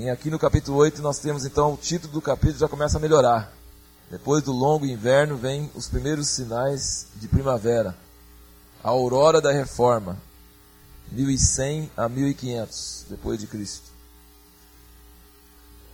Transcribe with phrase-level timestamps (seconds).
[0.00, 3.00] E aqui no capítulo 8 nós temos então o título do capítulo já começa a
[3.00, 3.52] melhorar.
[4.08, 7.96] Depois do longo inverno vem os primeiros sinais de primavera.
[8.82, 10.16] A aurora da reforma.
[11.10, 13.86] 1100 a 1500 depois de Cristo.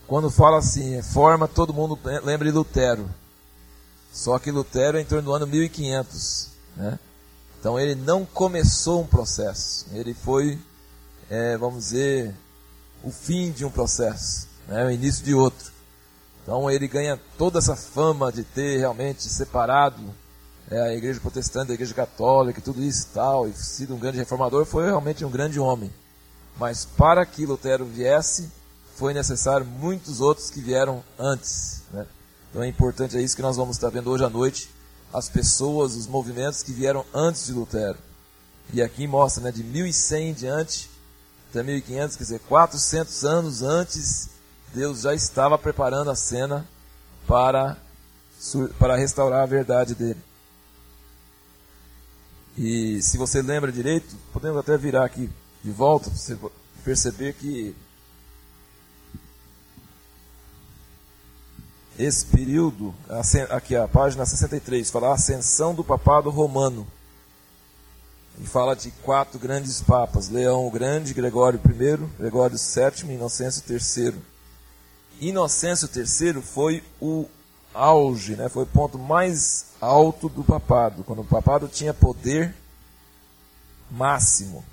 [0.05, 3.09] Quando fala assim, reforma, todo mundo lembra de Lutero.
[4.13, 6.49] Só que Lutero é em torno do ano 1500.
[6.75, 6.99] Né?
[7.59, 9.87] Então ele não começou um processo.
[9.93, 10.59] Ele foi,
[11.27, 12.35] é, vamos dizer,
[13.05, 14.83] o fim de um processo, né?
[14.83, 15.71] o início de outro.
[16.41, 20.01] Então ele ganha toda essa fama de ter realmente separado
[20.69, 24.17] é, a igreja protestante da igreja católica, tudo isso e tal, e sido um grande
[24.17, 25.93] reformador, foi realmente um grande homem.
[26.57, 28.49] Mas para que Lutero viesse,
[28.95, 31.83] foi necessário muitos outros que vieram antes.
[31.91, 32.05] Né?
[32.49, 34.69] Então é importante, é isso que nós vamos estar vendo hoje à noite,
[35.13, 37.97] as pessoas, os movimentos que vieram antes de Lutero.
[38.73, 40.89] E aqui mostra, né, de 1100 em diante,
[41.55, 44.29] até 1500, quer dizer, 400 anos antes
[44.73, 46.67] Deus já estava preparando a cena
[47.25, 47.77] para,
[48.77, 50.19] para restaurar a verdade dele.
[52.57, 55.29] E se você lembra direito, podemos até virar aqui
[55.63, 56.37] de volta para você
[56.83, 57.73] perceber que
[61.97, 62.93] esse período,
[63.49, 66.85] aqui a página 63, fala a ascensão do papado romano.
[68.39, 73.63] E fala de quatro grandes papas: Leão o Grande, Gregório I, Gregório VII e Inocêncio
[73.69, 74.15] III.
[75.21, 77.25] Inocêncio III foi o
[77.73, 78.49] auge, né?
[78.49, 82.53] foi o ponto mais alto do papado, quando o papado tinha poder
[83.89, 84.63] máximo.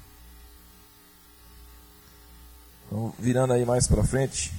[2.87, 4.53] Então, virando aí mais para frente.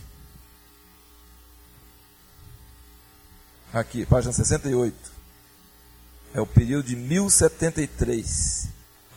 [3.74, 5.12] Aqui, página 68.
[6.34, 8.74] É o período de 1073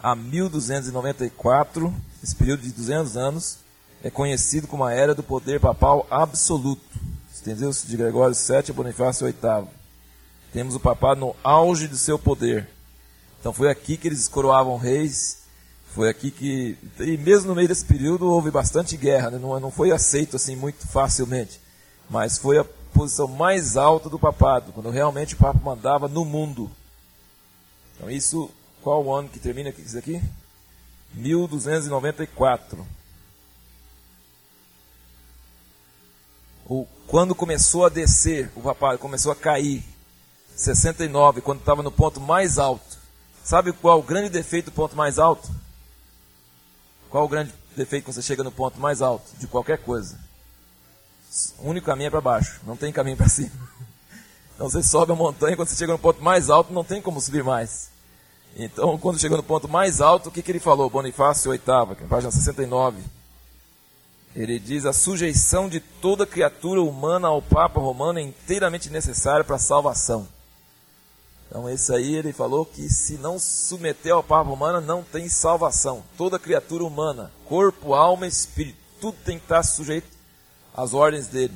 [0.07, 3.59] a 1294, esse período de 200 anos,
[4.05, 6.85] é conhecido como a era do poder papal absoluto.
[7.35, 9.67] Estendeu-se de Gregório VII a Bonifácio VIII.
[10.53, 12.69] Temos o papado no auge do seu poder.
[13.41, 15.39] Então foi aqui que eles coroavam reis.
[15.93, 16.78] Foi aqui que.
[17.00, 19.33] E mesmo no meio desse período houve bastante guerra.
[19.33, 19.41] Né?
[19.41, 21.61] Não, não foi aceito assim muito facilmente.
[22.09, 26.71] Mas foi a posição mais alta do papado, quando realmente o Papa mandava no mundo.
[27.97, 28.49] Então isso,
[28.87, 30.23] qual o ano que termina aqui, isso aqui?
[31.15, 32.87] 1294.
[36.69, 39.83] o, quando começou a descer, o papado começou a cair,
[40.55, 42.97] 69, quando estava no ponto mais alto.
[43.43, 45.51] Sabe qual o grande defeito do ponto mais alto?
[47.11, 50.17] Qual o grande defeito quando você chega no ponto mais alto de qualquer coisa?
[51.59, 53.51] O único caminho é para baixo, não tem caminho para cima.
[54.55, 57.21] Então você sobe a montanha, quando você chega no ponto mais alto, não tem como
[57.21, 57.91] subir mais.
[58.59, 60.89] Então, quando chegou no ponto mais alto, o que, que ele falou?
[60.89, 63.03] Bonifácio VIII, página 69.
[64.34, 69.56] Ele diz: a sujeição de toda criatura humana ao Papa Romano é inteiramente necessária para
[69.56, 70.27] a salvação.
[71.49, 76.03] Então, esse aí ele falou que se não submeter ao Papa Romano, não tem salvação.
[76.17, 80.09] Toda criatura humana, corpo, alma, espírito, tudo tem que estar sujeito
[80.75, 81.55] às ordens dele.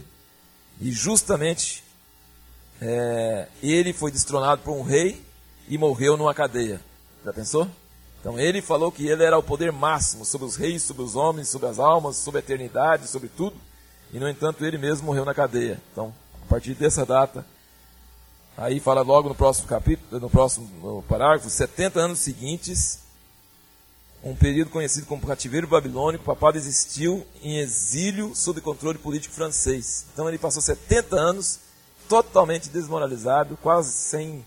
[0.79, 1.83] E justamente
[2.79, 5.25] é, ele foi destronado por um rei
[5.67, 6.81] e morreu numa cadeia.
[7.25, 7.69] Já pensou?
[8.21, 11.49] Então ele falou que ele era o poder máximo sobre os reis, sobre os homens,
[11.49, 13.57] sobre as almas, sobre a eternidade, sobre tudo.
[14.13, 15.81] E no entanto ele mesmo morreu na cadeia.
[15.93, 17.45] Então, a partir dessa data,
[18.57, 23.01] aí fala logo no próximo capítulo, no próximo no parágrafo, 70 anos seguintes,
[24.23, 30.05] um período conhecido como cativeiro babilônico, o papado existiu em exílio sob controle político francês.
[30.13, 31.61] Então ele passou 70 anos
[32.07, 34.45] totalmente desmoralizado, quase sem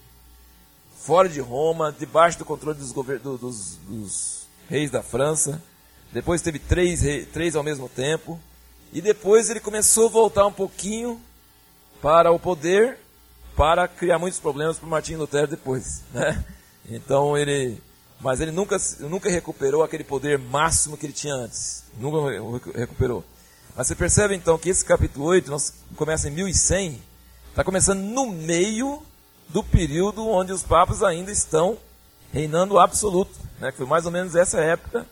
[1.06, 5.62] fora de Roma, debaixo do controle dos, do, dos, dos reis da França.
[6.12, 8.40] Depois teve três, três ao mesmo tempo.
[8.94, 11.20] E depois ele começou a voltar um pouquinho
[12.02, 13.00] para o poder,
[13.56, 16.02] para criar muitos problemas para Martinho Lutero depois.
[16.14, 16.44] Né?
[16.90, 17.82] Então ele.
[18.20, 21.84] Mas ele nunca, nunca recuperou aquele poder máximo que ele tinha antes.
[21.98, 23.24] Nunca recuperou.
[23.76, 27.02] Mas você percebe então que esse capítulo 8 nós, começa em 1100,
[27.50, 29.02] está começando no meio
[29.54, 31.78] do período onde os papas ainda estão
[32.34, 33.72] reinando absoluto, né?
[33.72, 35.06] que foi mais ou menos essa época,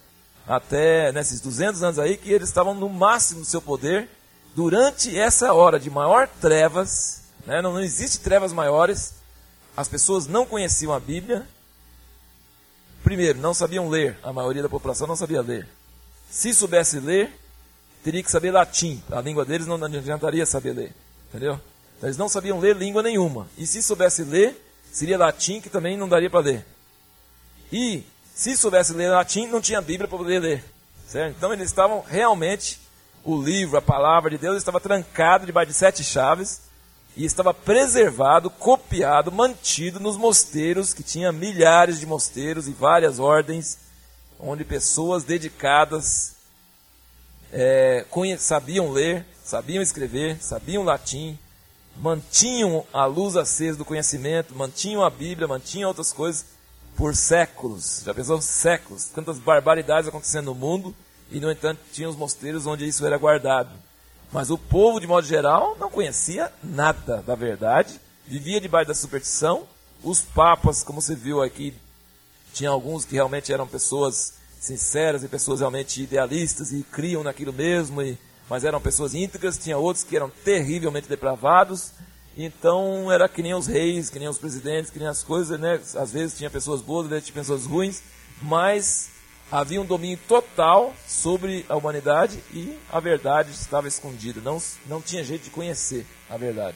[0.47, 4.09] até nesses 200 anos aí, que eles estavam no máximo do seu poder,
[4.55, 7.61] durante essa hora de maior trevas, né?
[7.61, 9.13] não, não existe trevas maiores,
[9.77, 11.47] as pessoas não conheciam a Bíblia,
[13.03, 15.67] primeiro, não sabiam ler, a maioria da população não sabia ler.
[16.31, 17.31] Se soubesse ler,
[18.03, 20.95] teria que saber latim, a língua deles não adiantaria saber ler,
[21.29, 21.59] entendeu?
[22.01, 23.47] Eles não sabiam ler língua nenhuma.
[23.57, 24.59] E se soubesse ler,
[24.91, 26.65] seria latim, que também não daria para ler.
[27.71, 28.03] E
[28.33, 30.63] se soubesse ler latim, não tinha Bíblia para poder ler.
[31.07, 31.35] Certo?
[31.37, 32.79] Então eles estavam realmente
[33.23, 36.61] o livro, a palavra de Deus, estava trancado debaixo de sete chaves
[37.15, 43.77] e estava preservado, copiado, mantido nos mosteiros, que tinha milhares de mosteiros e várias ordens,
[44.39, 46.35] onde pessoas dedicadas
[47.51, 48.05] é,
[48.39, 51.37] sabiam ler, sabiam escrever, sabiam latim,
[51.97, 56.45] mantinham a luz acesa do conhecimento, mantinham a Bíblia, mantinham outras coisas
[56.95, 58.01] por séculos.
[58.05, 58.41] Já pensou?
[58.41, 59.09] Séculos.
[59.13, 60.95] Quantas barbaridades acontecendo no mundo
[61.31, 63.71] e, no entanto, tinha os mosteiros onde isso era guardado.
[64.31, 69.67] Mas o povo, de modo geral, não conhecia nada da verdade, vivia debaixo da superstição.
[70.03, 71.73] Os papas, como você viu aqui,
[72.53, 78.01] tinha alguns que realmente eram pessoas sinceras e pessoas realmente idealistas e criam naquilo mesmo,
[78.01, 78.17] e,
[78.51, 79.57] mas eram pessoas íntegras.
[79.57, 81.93] Tinha outros que eram terrivelmente depravados.
[82.37, 85.79] Então era que nem os reis, que nem os presidentes, que nem as coisas, né?
[85.95, 88.03] Às vezes tinha pessoas boas, às vezes tinha pessoas ruins,
[88.41, 89.09] mas
[89.49, 94.41] havia um domínio total sobre a humanidade e a verdade estava escondida.
[94.41, 96.75] Não, não tinha jeito de conhecer a verdade.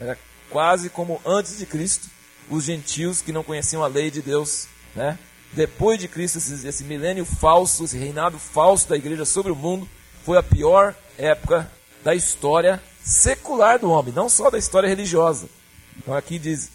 [0.00, 0.18] Era
[0.50, 2.08] quase como antes de Cristo,
[2.50, 5.16] os gentios que não conheciam a lei de Deus, né?
[5.52, 9.88] Depois de Cristo, esse, esse milênio falso, esse reinado falso da igreja sobre o mundo,
[10.24, 11.70] foi a pior época
[12.04, 15.48] da história secular do homem, não só da história religiosa.
[15.96, 16.70] Então aqui diz,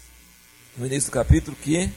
[0.76, 1.90] no início do capítulo, que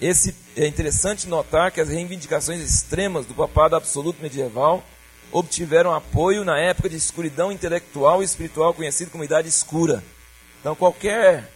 [0.00, 4.82] esse, é interessante notar que as reivindicações extremas do papado absoluto medieval
[5.30, 10.02] obtiveram apoio na época de escuridão intelectual e espiritual conhecido como Idade Escura.
[10.60, 11.50] Então, qualquer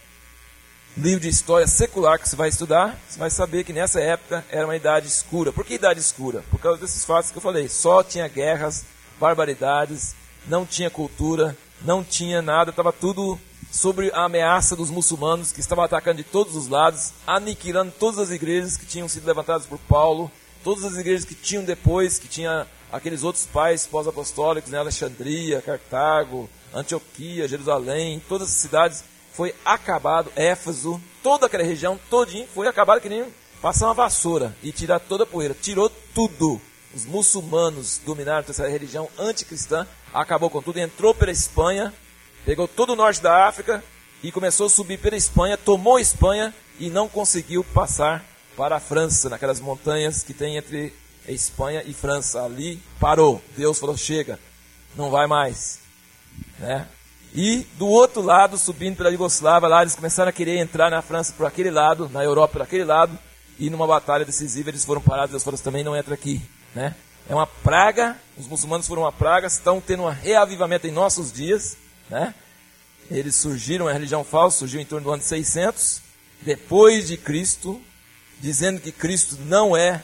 [0.97, 4.65] livro de história secular que você vai estudar, você vai saber que nessa época era
[4.65, 5.53] uma idade escura.
[5.53, 6.43] Por que idade escura?
[6.49, 7.69] Por causa desses fatos que eu falei.
[7.69, 8.83] Só tinha guerras,
[9.19, 10.15] barbaridades,
[10.47, 13.39] não tinha cultura, não tinha nada, estava tudo
[13.71, 18.31] sobre a ameaça dos muçulmanos que estavam atacando de todos os lados, aniquilando todas as
[18.31, 20.31] igrejas que tinham sido levantadas por Paulo,
[20.63, 26.49] todas as igrejas que tinham depois, que tinha aqueles outros pais pós-apostólicos, né, Alexandria, Cartago,
[26.73, 29.03] Antioquia, Jerusalém, todas as cidades
[29.33, 33.25] foi acabado, Éfeso, toda aquela região todinha foi acabada que nem
[33.61, 36.59] passar uma vassoura e tirar toda a poeira, tirou tudo.
[36.95, 39.85] Os muçulmanos dominaram essa religião anticristã,
[40.21, 41.93] acabou com tudo, entrou pela Espanha,
[42.45, 43.83] pegou todo o norte da África
[44.23, 48.25] e começou a subir pela Espanha, tomou a Espanha e não conseguiu passar
[48.55, 50.93] para a França, naquelas montanhas que tem entre
[51.27, 52.43] Espanha e França.
[52.43, 53.41] Ali parou.
[53.55, 54.39] Deus falou: chega,
[54.95, 55.79] não vai mais.
[56.57, 56.87] Né?
[57.33, 61.33] E do outro lado, subindo pela Iugoslávia, lá eles começaram a querer entrar na França
[61.37, 63.17] por aquele lado, na Europa por aquele lado,
[63.59, 65.31] e numa batalha decisiva eles foram parados.
[65.31, 66.41] Deus falou: também não entra aqui.
[66.73, 66.95] Né?
[67.29, 71.77] É uma praga, os muçulmanos foram uma praga, estão tendo um reavivamento em nossos dias
[72.09, 72.33] né?
[73.09, 76.01] Eles surgiram, a religião falsa surgiu em torno do ano 600,
[76.41, 77.81] depois de Cristo,
[78.39, 80.03] dizendo que Cristo não é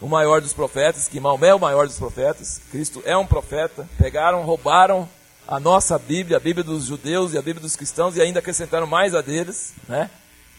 [0.00, 3.88] o maior dos profetas, que Maomé é o maior dos profetas, Cristo é um profeta.
[3.96, 5.08] Pegaram, roubaram
[5.46, 8.86] a nossa Bíblia, a Bíblia dos judeus e a Bíblia dos cristãos, e ainda acrescentaram
[8.86, 10.10] mais a deles, né?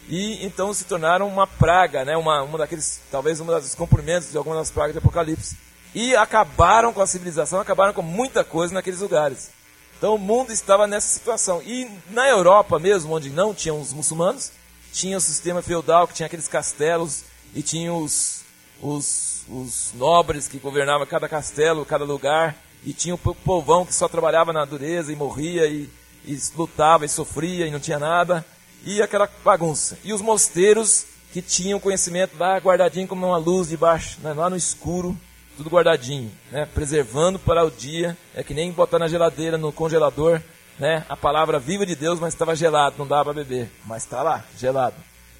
[0.08, 2.16] E então se tornaram uma praga, né?
[2.16, 5.56] Uma, uma daqueles, talvez uma dos cumprimentos de algumas das pragas de Apocalipse.
[5.94, 9.50] E acabaram com a civilização, acabaram com muita coisa naqueles lugares.
[9.96, 11.62] Então o mundo estava nessa situação.
[11.62, 14.50] E na Europa mesmo, onde não tinham os muçulmanos,
[14.92, 17.24] tinha o sistema feudal, que tinha aqueles castelos,
[17.54, 18.42] e tinha os,
[18.82, 24.08] os, os nobres que governavam cada castelo, cada lugar, e tinha o povão que só
[24.08, 25.88] trabalhava na dureza e morria, e,
[26.24, 28.44] e lutava e sofria e não tinha nada,
[28.84, 29.98] e aquela bagunça.
[30.04, 34.56] E os mosteiros que tinham conhecimento lá guardadinho como uma luz debaixo, né, lá no
[34.56, 35.16] escuro,
[35.56, 36.66] tudo guardadinho, né?
[36.74, 38.16] Preservando para o dia.
[38.34, 40.40] É que nem botar na geladeira, no congelador,
[40.78, 41.04] né?
[41.08, 43.70] A palavra viva de Deus, mas estava gelado, não dava para beber.
[43.84, 44.96] Mas está lá, gelado.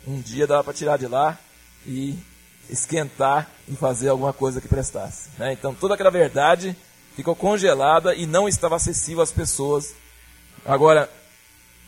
[0.06, 1.38] Um dia dava para tirar de lá
[1.86, 2.18] e
[2.68, 5.30] esquentar e fazer alguma coisa que prestasse.
[5.38, 5.52] Né?
[5.52, 6.76] Então toda aquela verdade
[7.16, 9.94] ficou congelada e não estava acessível às pessoas.
[10.64, 11.10] Agora,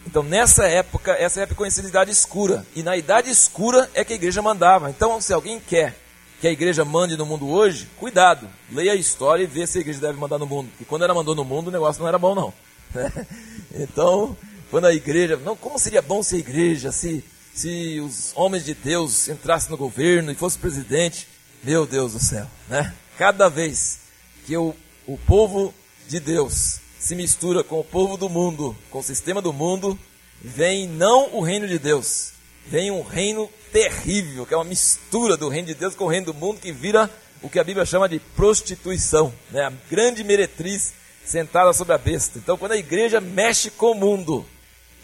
[0.07, 2.65] então nessa época, essa época conhecida idade escura.
[2.75, 4.91] E na idade escura é que a igreja mandava.
[4.91, 5.95] Então, se alguém quer
[6.41, 9.81] que a igreja mande no mundo hoje, cuidado, leia a história e vê se a
[9.81, 10.69] igreja deve mandar no mundo.
[10.71, 12.53] Porque quando ela mandou no mundo, o negócio não era bom, não.
[13.75, 14.37] então,
[14.71, 15.37] quando a igreja.
[15.37, 17.25] Não, como seria bom se a igreja, se,
[17.55, 21.27] se os homens de Deus entrassem no governo e fosse presidente?
[21.63, 22.95] Meu Deus do céu, né?
[23.19, 24.01] Cada vez
[24.45, 24.75] que o,
[25.07, 25.75] o povo
[26.07, 29.99] de Deus se mistura com o povo do mundo, com o sistema do mundo,
[30.43, 32.33] vem não o reino de Deus,
[32.69, 36.27] vem um reino terrível, que é uma mistura do reino de Deus com o reino
[36.27, 37.11] do mundo, que vira
[37.43, 39.65] o que a Bíblia chama de prostituição, né?
[39.65, 40.93] a grande meretriz
[41.25, 42.39] sentada sobre a besta.
[42.39, 44.47] Então, quando a igreja mexe com o mundo,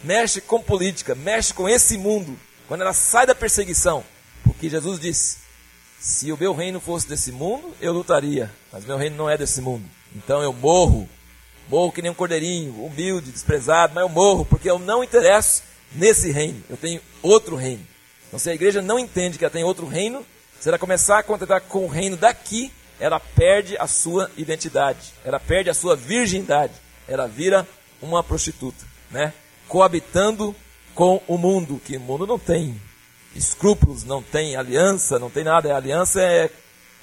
[0.03, 4.05] mexe com política, mexe com esse mundo, quando ela sai da perseguição,
[4.45, 5.39] porque Jesus disse:
[6.01, 9.61] se o meu reino fosse desse mundo, eu lutaria, mas meu reino não é desse
[9.61, 9.85] mundo.
[10.15, 11.09] Então eu morro
[11.69, 15.63] Morro que nem um cordeirinho, humilde, desprezado, mas eu morro porque eu não interesso
[15.95, 16.63] nesse reino.
[16.69, 17.87] Eu tenho outro reino.
[18.27, 20.25] Então, se a igreja não entende que ela tem outro reino,
[20.59, 25.41] se ela começar a contentar com o reino daqui, ela perde a sua identidade, ela
[25.41, 26.73] perde a sua virgindade,
[27.09, 27.67] ela vira
[28.01, 29.33] uma prostituta, né?
[29.67, 30.55] Coabitando
[30.95, 32.81] com o mundo, que o mundo não tem
[33.35, 35.73] escrúpulos, não tem aliança, não tem nada.
[35.73, 36.51] A aliança é,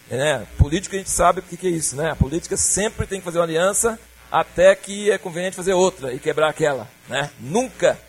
[0.10, 0.48] é né?
[0.58, 2.12] política a gente sabe o que, é isso, né?
[2.12, 4.00] A política sempre tem que fazer uma aliança
[4.32, 7.30] até que é conveniente fazer outra e quebrar aquela, né?
[7.40, 8.00] Nunca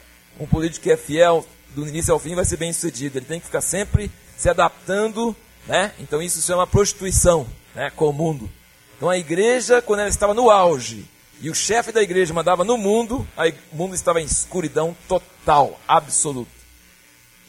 [0.41, 3.19] um político que é fiel do início ao fim vai ser bem sucedido.
[3.19, 5.93] Ele tem que ficar sempre se adaptando, né?
[5.99, 7.91] Então isso se chama prostituição, né?
[7.91, 8.51] Com o mundo.
[8.97, 11.05] Então a igreja, quando ela estava no auge
[11.41, 13.27] e o chefe da igreja mandava no mundo,
[13.73, 16.51] o mundo estava em escuridão total, absoluta.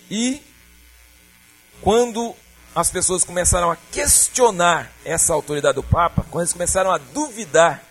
[0.10, 0.42] E
[1.82, 2.36] quando
[2.76, 7.84] as pessoas começaram a questionar essa autoridade do Papa, quando eles começaram a duvidar,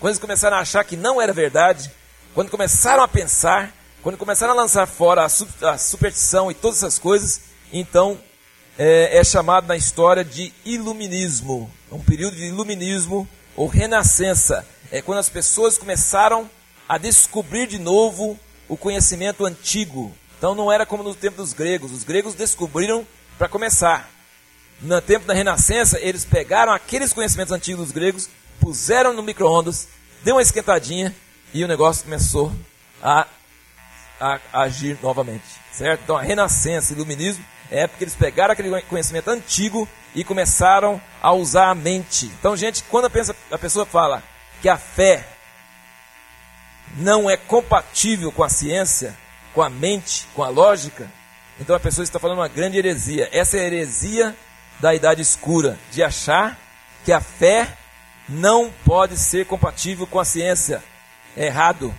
[0.00, 1.90] quando eles começaram a achar que não era verdade,
[2.34, 3.72] quando começaram a pensar,
[4.04, 7.40] quando começaram a lançar fora a, superstição e todas essas coisas,
[7.72, 8.20] então
[8.78, 14.66] é, é, chamado na história de iluminismo, um período de iluminismo ou renascença.
[14.92, 16.50] É quando as pessoas começaram
[16.86, 20.14] a descobrir de novo o conhecimento antigo.
[20.36, 21.90] Então não era como no tempo dos gregos.
[21.90, 23.06] Os gregos descobriram
[23.38, 24.10] para começar,
[24.82, 28.28] no tempo da Renascença, eles pegaram aqueles conhecimentos antigos dos gregos,
[28.60, 29.88] puseram no micro-ondas,
[30.22, 31.16] deu uma esquentadinha
[31.54, 32.52] e o negócio começou
[33.02, 33.26] a,
[34.20, 35.44] a, agir novamente.
[35.72, 36.02] Certo?
[36.04, 41.70] Então a Renascença, Iluminismo, é porque eles pegaram aquele conhecimento antigo e começaram a usar
[41.70, 42.26] a mente.
[42.38, 44.22] Então, gente, quando a, pensa, a pessoa fala
[44.62, 45.26] que a fé
[46.96, 49.16] não é compatível com a ciência,
[49.52, 51.10] com a mente, com a lógica,
[51.58, 53.28] então a pessoa está falando uma grande heresia.
[53.32, 54.36] Essa é a heresia
[54.80, 56.58] da idade escura, de achar
[57.04, 57.68] que a fé
[58.28, 60.82] não pode ser compatível com a ciência.
[61.36, 61.94] É errado.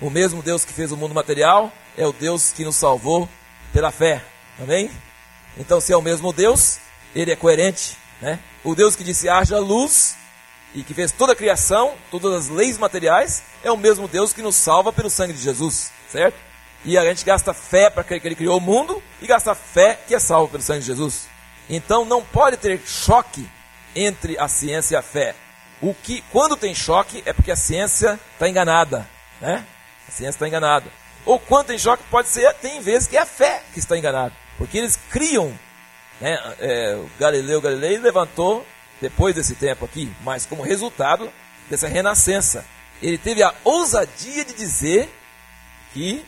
[0.00, 3.28] O mesmo Deus que fez o mundo material é o Deus que nos salvou
[3.72, 4.22] pela fé.
[4.60, 4.90] Amém?
[5.58, 6.78] Então, se é o mesmo Deus,
[7.14, 7.96] ele é coerente.
[8.20, 8.38] Né?
[8.62, 10.16] O Deus que disse haja luz
[10.74, 14.42] e que fez toda a criação, todas as leis materiais, é o mesmo Deus que
[14.42, 16.36] nos salva pelo sangue de Jesus, certo?
[16.84, 20.14] E a gente gasta fé para que ele criou o mundo e gasta fé que
[20.14, 21.26] é salvo pelo sangue de Jesus.
[21.68, 23.48] Então não pode ter choque
[23.94, 25.34] entre a ciência e a fé.
[25.80, 29.08] O que, quando tem choque, é porque a ciência está enganada,
[29.40, 29.64] né?
[30.08, 30.90] A ciência está enganada.
[31.24, 34.32] Ou quando tem choque, pode ser, tem vezes que é a fé que está enganada.
[34.56, 35.52] Porque eles criam,
[36.20, 36.38] né?
[36.60, 38.66] É, Galileu Galilei levantou,
[39.00, 41.30] depois desse tempo aqui, mas como resultado
[41.68, 42.64] dessa renascença,
[43.02, 45.12] ele teve a ousadia de dizer
[45.92, 46.24] que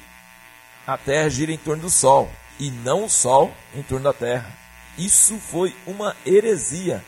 [0.87, 4.50] a Terra gira em torno do Sol e não o Sol em torno da Terra.
[4.99, 7.04] Isso foi uma heresia.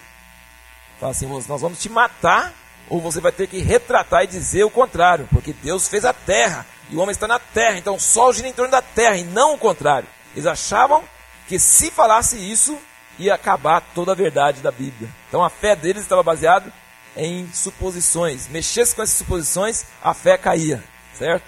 [0.99, 2.55] Fala assim, nós vamos te matar
[2.91, 6.67] ou você vai ter que retratar e dizer o contrário, porque Deus fez a Terra
[6.91, 9.23] e o homem está na Terra, então o Sol gira em torno da Terra e
[9.23, 10.09] não o contrário.
[10.35, 11.05] Eles achavam
[11.47, 12.77] que se falasse isso
[13.17, 15.09] ia acabar toda a verdade da Bíblia.
[15.29, 16.73] Então a fé deles estava baseada
[17.17, 18.49] em suposições.
[18.49, 20.83] Mexesse com essas suposições, a fé caía,
[21.15, 21.45] certo?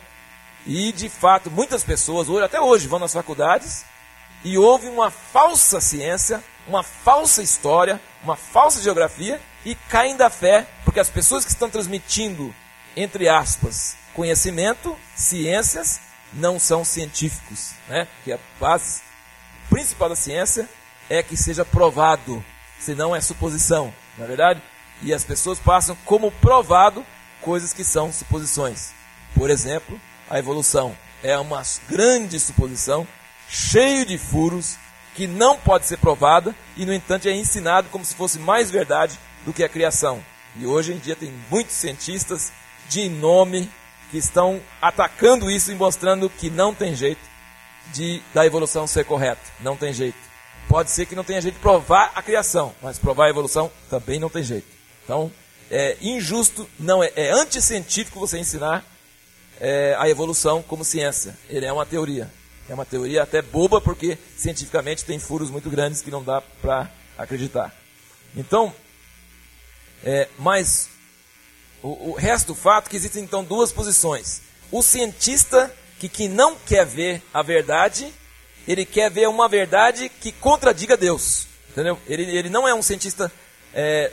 [0.65, 3.85] E de fato, muitas pessoas hoje, até hoje, vão nas faculdades
[4.45, 10.67] e ouvem uma falsa ciência, uma falsa história, uma falsa geografia e caem da fé,
[10.85, 12.55] porque as pessoas que estão transmitindo,
[12.97, 16.01] entre aspas, conhecimento, ciências,
[16.33, 18.09] não são científicos, né?
[18.25, 19.03] Que a base
[19.69, 20.69] principal da ciência
[21.09, 22.45] é que seja provado,
[22.79, 24.63] senão é suposição, não é verdade?
[25.03, 27.05] E as pessoas passam como provado
[27.41, 28.93] coisas que são suposições.
[29.35, 30.01] Por exemplo,
[30.31, 33.07] a evolução é uma grande suposição,
[33.49, 34.77] cheio de furos,
[35.15, 39.19] que não pode ser provada e, no entanto, é ensinado como se fosse mais verdade
[39.45, 40.25] do que a criação.
[40.57, 42.53] E hoje em dia tem muitos cientistas
[42.89, 43.71] de nome
[44.11, 47.21] que estão atacando isso e mostrando que não tem jeito
[47.93, 49.41] de da evolução ser correta.
[49.61, 50.19] Não tem jeito.
[50.69, 54.19] Pode ser que não tenha jeito de provar a criação, mas provar a evolução também
[54.19, 54.67] não tem jeito.
[55.05, 55.31] Então,
[55.71, 58.85] é injusto, não é, é anticientífico você ensinar
[59.61, 61.37] é, a evolução como ciência.
[61.49, 62.31] Ele é uma teoria.
[62.69, 66.91] É uma teoria até boba, porque cientificamente tem furos muito grandes que não dá para
[67.19, 67.75] acreditar.
[68.37, 68.73] Então,
[70.05, 70.89] é, mas
[71.83, 74.43] o, o, resto do fato é que existem então duas posições.
[74.71, 78.13] O cientista que, que não quer ver a verdade,
[78.67, 81.47] ele quer ver uma verdade que contradiga Deus.
[81.71, 81.99] Entendeu?
[82.07, 83.33] Ele, ele não é um cientista
[83.73, 84.11] é,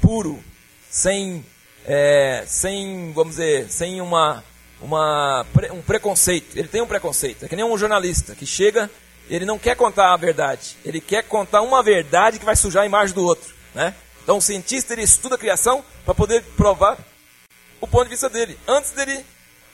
[0.00, 0.42] puro,
[0.90, 1.44] sem,
[1.84, 4.42] é, sem, vamos dizer, sem uma
[4.84, 6.56] uma, um preconceito.
[6.56, 7.44] Ele tem um preconceito.
[7.44, 8.90] É que nem um jornalista que chega,
[9.28, 10.76] ele não quer contar a verdade.
[10.84, 13.54] Ele quer contar uma verdade que vai sujar a imagem do outro.
[13.74, 13.94] Né?
[14.24, 16.98] Então o cientista ele estuda a criação para poder provar
[17.80, 18.58] o ponto de vista dele.
[18.66, 19.24] Antes dele,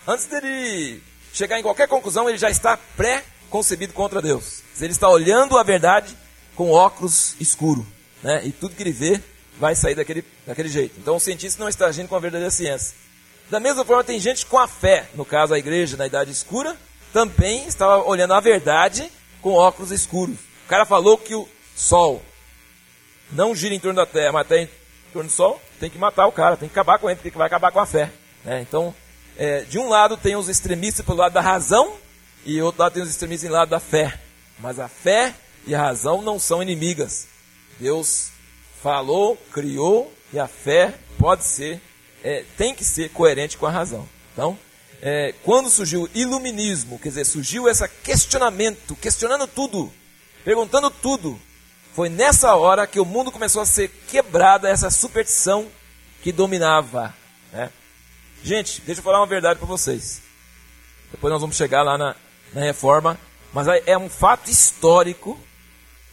[0.06, 1.00] antes dele
[1.32, 4.62] chegar em qualquer conclusão, ele já está pré-concebido contra Deus.
[4.80, 6.16] Ele está olhando a verdade
[6.56, 7.86] com óculos escuro,
[8.22, 8.42] né?
[8.44, 9.20] E tudo que ele vê
[9.58, 10.98] vai sair daquele, daquele jeito.
[10.98, 12.96] Então o cientista não está agindo com a verdadeira ciência.
[13.48, 16.76] Da mesma forma, tem gente com a fé, no caso a igreja na idade escura,
[17.12, 20.36] também estava olhando a verdade com óculos escuros.
[20.64, 22.22] O cara falou que o Sol
[23.32, 26.26] não gira em torno da Terra, mas tem em torno do Sol, tem que matar
[26.26, 28.10] o cara, tem que acabar com ele, porque vai acabar com a fé.
[28.44, 28.60] Né?
[28.60, 28.94] Então,
[29.36, 31.94] é, de um lado tem os extremistas pelo lado da razão,
[32.44, 34.18] e outro lado tem os extremistas em lado da fé.
[34.58, 35.34] Mas a fé
[35.66, 37.26] e a razão não são inimigas.
[37.78, 38.30] Deus
[38.82, 41.80] falou, criou, e a fé pode ser,
[42.22, 44.08] é, tem que ser coerente com a razão.
[44.32, 44.58] Então,
[45.02, 49.90] é, quando surgiu o iluminismo, quer dizer, surgiu esse questionamento, questionando tudo,
[50.44, 51.40] perguntando tudo,
[52.00, 55.70] foi nessa hora que o mundo começou a ser quebrada essa superstição
[56.22, 57.14] que dominava.
[57.52, 57.70] Né?
[58.42, 60.22] Gente, deixa eu falar uma verdade para vocês.
[61.10, 62.16] Depois nós vamos chegar lá na,
[62.54, 63.20] na reforma,
[63.52, 65.38] mas é um fato histórico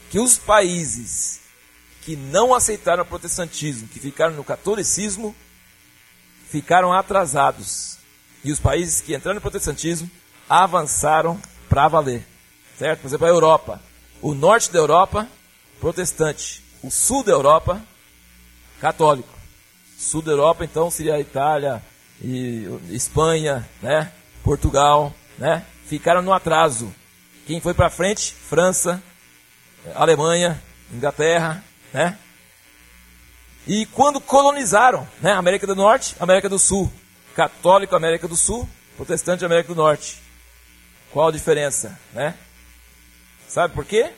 [0.09, 1.39] que os países
[2.01, 5.33] que não aceitaram o protestantismo, que ficaram no catolicismo,
[6.49, 7.97] ficaram atrasados.
[8.43, 10.11] E os países que entraram no protestantismo
[10.49, 12.27] avançaram para valer.
[12.77, 12.99] Certo?
[12.99, 13.81] Por exemplo, a Europa.
[14.21, 15.29] O norte da Europa,
[15.79, 16.63] protestante.
[16.83, 17.81] O sul da Europa,
[18.79, 19.29] católico.
[19.97, 21.81] Sul da Europa, então, seria a Itália,
[22.21, 24.11] e Espanha, né?
[24.43, 25.65] Portugal, né?
[25.85, 26.93] Ficaram no atraso.
[27.45, 28.33] Quem foi para frente?
[28.33, 29.01] França,
[29.95, 32.17] Alemanha, Inglaterra, né?
[33.65, 35.31] E quando colonizaram, né?
[35.33, 36.91] América do Norte, América do Sul,
[37.35, 40.21] católico América do Sul, protestante América do Norte.
[41.11, 42.35] Qual a diferença, né?
[43.47, 44.11] Sabe por quê?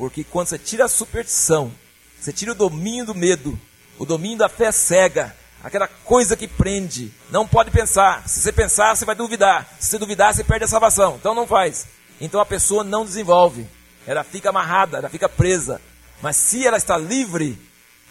[0.00, 1.70] Porque quando você tira a superstição,
[2.18, 3.60] você tira o domínio do medo,
[3.98, 8.26] o domínio da fé cega, aquela coisa que prende, não pode pensar.
[8.26, 9.68] Se você pensar, você vai duvidar.
[9.78, 11.16] Se você duvidar, você perde a salvação.
[11.20, 11.86] Então não faz.
[12.18, 13.66] Então a pessoa não desenvolve.
[14.06, 15.82] Ela fica amarrada, ela fica presa.
[16.22, 17.58] Mas se ela está livre,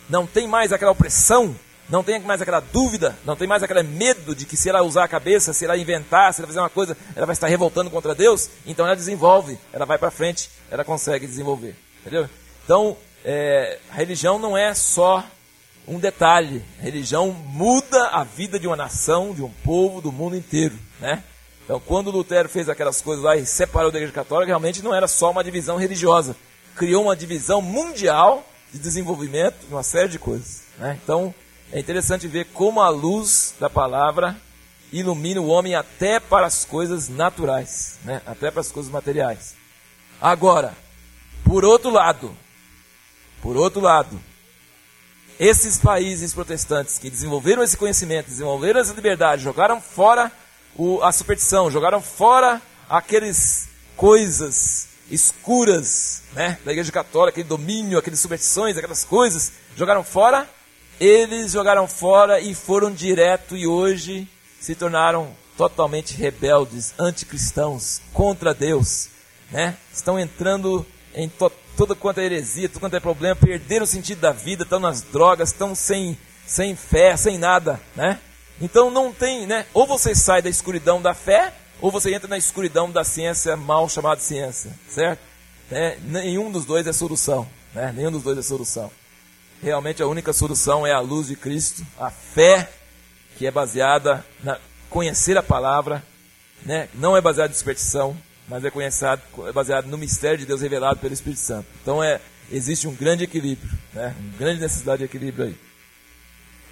[0.07, 1.55] não tem mais aquela opressão,
[1.89, 5.03] não tem mais aquela dúvida, não tem mais aquele medo de que se ela usar
[5.03, 8.13] a cabeça, se ela inventar, se ela fizer uma coisa, ela vai estar revoltando contra
[8.13, 11.75] Deus, então ela desenvolve, ela vai para frente, ela consegue desenvolver.
[12.01, 12.29] Entendeu?
[12.63, 15.25] Então, é, a religião não é só
[15.87, 16.63] um detalhe.
[16.79, 21.23] A religião muda a vida de uma nação, de um povo, do mundo inteiro, né?
[21.65, 25.07] Então, quando Lutero fez aquelas coisas lá e separou da Igreja Católica, realmente não era
[25.07, 26.35] só uma divisão religiosa.
[26.75, 30.63] Criou uma divisão mundial de desenvolvimento de uma série de coisas.
[30.79, 30.97] Né?
[31.03, 31.33] Então,
[31.71, 34.35] é interessante ver como a luz da palavra
[34.91, 38.21] ilumina o homem até para as coisas naturais, né?
[38.25, 39.55] até para as coisas materiais.
[40.19, 40.75] Agora,
[41.43, 42.35] por outro lado,
[43.41, 44.19] por outro lado,
[45.39, 50.31] esses países protestantes que desenvolveram esse conhecimento, desenvolveram essa liberdade, jogaram fora
[50.75, 58.19] o, a superstição, jogaram fora aqueles coisas escuras né, da Igreja Católica, aquele domínio, aquelas
[58.19, 60.47] superstições, aquelas coisas, jogaram fora.
[60.99, 64.27] Eles jogaram fora e foram direto e hoje
[64.59, 69.07] se tornaram totalmente rebeldes, anticristãos, contra Deus.
[69.49, 69.77] Né?
[69.93, 70.85] Estão entrando
[71.15, 74.63] em to toda quanto é heresia, todo quanto é problema, perderam o sentido da vida,
[74.63, 78.19] estão nas drogas, estão sem, sem fé, sem nada, né?
[78.59, 79.65] Então não tem, né?
[79.73, 83.87] Ou você sai da escuridão da fé, ou você entra na escuridão da ciência mal
[83.87, 85.21] chamada ciência, certo?
[85.71, 87.93] É, nenhum dos dois é solução, né?
[87.95, 88.91] Nenhum dos dois é solução.
[89.61, 92.69] Realmente a única solução é a luz de Cristo, a fé
[93.37, 94.57] que é baseada na
[94.89, 96.03] conhecer a palavra,
[96.65, 96.89] né?
[96.93, 98.17] Não é baseada em superstição,
[98.47, 101.67] mas é conhecido, é baseado no mistério de Deus revelado pelo Espírito Santo.
[101.81, 102.19] Então é,
[102.51, 104.15] existe um grande equilíbrio, né?
[104.19, 105.55] uma grande necessidade de equilíbrio aí.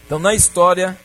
[0.05, 0.97] Então na história,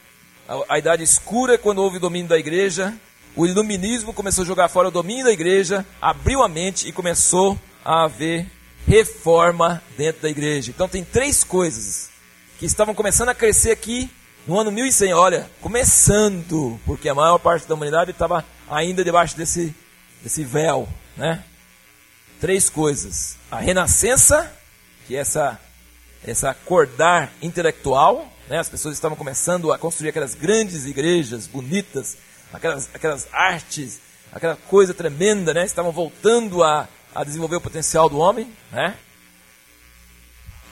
[0.49, 2.95] a, a idade escura, quando houve o domínio da igreja,
[3.37, 7.59] o iluminismo começou a jogar fora o domínio da igreja, abriu a mente e começou
[7.85, 8.47] a haver
[8.87, 10.71] reforma dentro da igreja.
[10.71, 12.11] Então tem três coisas
[12.59, 14.11] que estavam começando a crescer aqui
[14.47, 15.13] no ano 1100.
[15.15, 19.75] Olha, começando, porque a maior parte da humanidade estava ainda debaixo desse
[20.25, 21.43] esse véu, né?
[22.41, 24.53] Três coisas: a renascença,
[25.07, 25.61] que é essa
[26.25, 28.59] essa acordar intelectual, né?
[28.59, 32.17] As pessoas estavam começando a construir aquelas grandes igrejas bonitas,
[32.53, 34.01] aquelas aquelas artes,
[34.33, 35.65] aquela coisa tremenda, né?
[35.65, 38.97] Estavam voltando a a desenvolver o potencial do homem, né?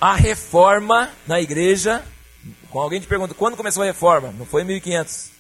[0.00, 2.03] A reforma na igreja,
[2.70, 4.33] com alguém te pergunta quando começou a reforma?
[4.38, 5.31] Não foi em 1500.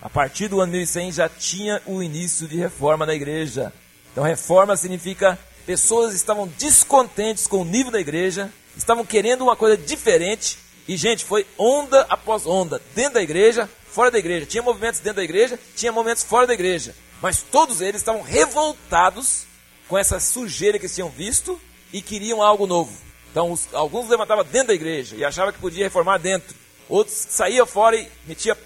[0.00, 3.72] A partir do ano 1100 já tinha o início de reforma na igreja.
[4.12, 9.76] Então, reforma significa pessoas estavam descontentes com o nível da igreja, estavam querendo uma coisa
[9.76, 10.58] diferente.
[10.86, 12.80] E, gente, foi onda após onda.
[12.94, 14.46] Dentro da igreja, fora da igreja.
[14.46, 16.94] Tinha movimentos dentro da igreja, tinha movimentos fora da igreja.
[17.20, 19.47] Mas todos eles estavam revoltados
[19.88, 21.60] com essa sujeira que eles tinham visto
[21.92, 22.92] e queriam algo novo.
[23.30, 26.54] Então, os, alguns levantavam dentro da igreja e achavam que podia reformar dentro.
[26.88, 28.56] Outros saíam fora e metia,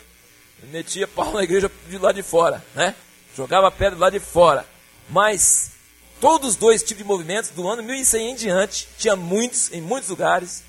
[0.65, 2.95] metia pau na igreja de lá de fora, né?
[3.37, 4.67] Jogava pedra lá de fora.
[5.09, 5.73] Mas
[6.21, 10.11] todos os dois tipos de movimentos, do ano 1100 em diante, tinha muitos, em muitos
[10.11, 10.63] lugares,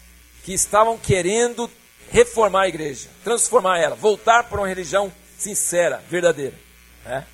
[0.43, 1.69] que estavam querendo
[2.11, 6.55] reformar a igreja, transformar ela, voltar para uma religião sincera, verdadeira.
[7.05, 7.25] Né?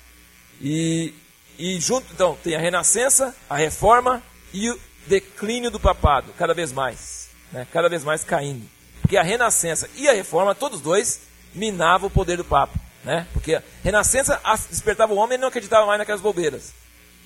[0.60, 1.14] E,
[1.60, 6.72] e junto, então, tem a renascença, a reforma e o declínio do papado, cada vez
[6.72, 7.66] mais, né?
[7.70, 8.66] cada vez mais caindo.
[9.02, 11.20] Porque a renascença e a reforma, todos dois,
[11.54, 12.72] minavam o poder do Papa.
[13.04, 13.26] Né?
[13.34, 16.72] Porque a renascença despertava o homem e não acreditava mais naquelas bobeiras.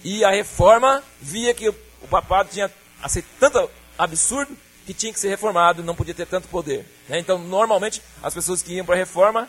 [0.02, 1.74] E a reforma via que o,
[2.10, 2.68] papado tinha
[3.00, 6.84] aceito tanto absurdo que tinha que ser reformado, não podia ter tanto poder.
[7.08, 7.20] Né?
[7.20, 9.48] Então, normalmente, as pessoas que iam para a reforma,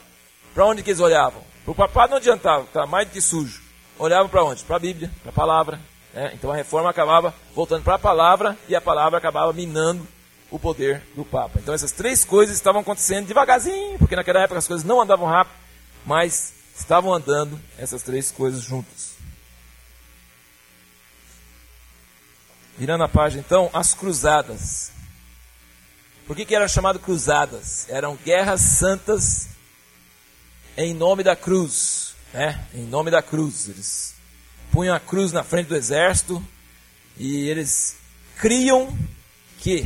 [0.54, 1.42] para onde que eles olhavam?
[1.64, 3.65] Para o papado não adiantava, estava mais do que sujo
[3.98, 4.64] olhavam para onde?
[4.64, 5.80] Para a Bíblia, para a palavra.
[6.14, 6.32] Né?
[6.34, 10.08] Então a reforma acabava voltando para a palavra e a palavra acabava minando
[10.50, 11.60] o poder do Papa.
[11.60, 15.56] Então essas três coisas estavam acontecendo devagarzinho, porque naquela época as coisas não andavam rápido,
[16.06, 19.16] mas estavam andando essas três coisas juntas.
[22.78, 24.92] Virando a página, então, as cruzadas.
[26.28, 27.88] Por que, que eram chamadas cruzadas?
[27.90, 29.48] Eram guerras santas
[30.76, 32.05] em nome da cruz
[32.36, 33.70] né, em nome da cruz.
[33.70, 34.14] Eles
[34.72, 36.46] punham a cruz na frente do exército
[37.18, 37.96] e eles
[38.38, 38.96] criam
[39.60, 39.86] que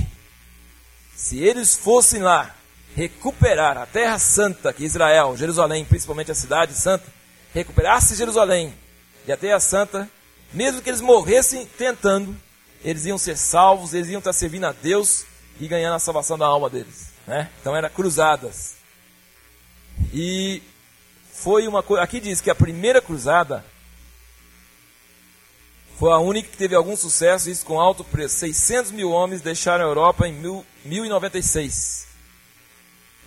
[1.16, 2.56] se eles fossem lá
[2.96, 7.06] recuperar a terra santa que Israel, Jerusalém, principalmente a cidade santa,
[7.54, 8.74] recuperasse Jerusalém
[9.28, 10.10] e a terra santa,
[10.52, 12.36] mesmo que eles morressem tentando,
[12.84, 15.24] eles iam ser salvos, eles iam estar servindo a Deus
[15.60, 17.10] e ganhando a salvação da alma deles.
[17.28, 17.48] Né?
[17.62, 18.76] Então eram cruzadas.
[20.12, 20.64] E
[21.42, 22.04] foi uma coisa.
[22.04, 23.64] Aqui diz que a primeira cruzada
[25.98, 28.36] foi a única que teve algum sucesso, isso com alto preço.
[28.36, 32.08] 600 mil homens deixaram a Europa em mil, 1096.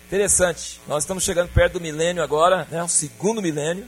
[0.07, 0.79] Interessante.
[0.87, 3.87] Nós estamos chegando perto do milênio agora, né, o segundo milênio.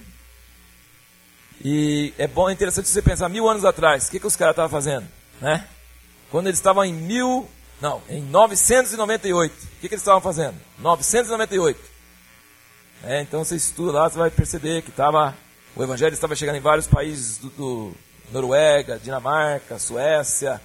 [1.64, 4.54] E é bom, é interessante você pensar mil anos atrás, o que, que os caras
[4.54, 5.08] estavam fazendo,
[5.40, 5.66] né?
[6.30, 7.50] Quando eles estavam em mil,
[7.82, 10.60] não, em 998, o que, que eles estavam fazendo?
[10.80, 11.95] 998.
[13.08, 15.36] É, então você estuda lá, você vai perceber que tava,
[15.76, 17.96] o evangelho estava chegando em vários países do, do
[18.32, 20.60] Noruega, Dinamarca, Suécia,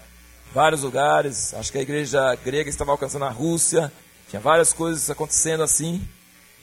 [0.54, 1.52] vários lugares.
[1.52, 3.92] Acho que a igreja grega estava alcançando a Rússia.
[4.30, 6.02] Tinha várias coisas acontecendo assim.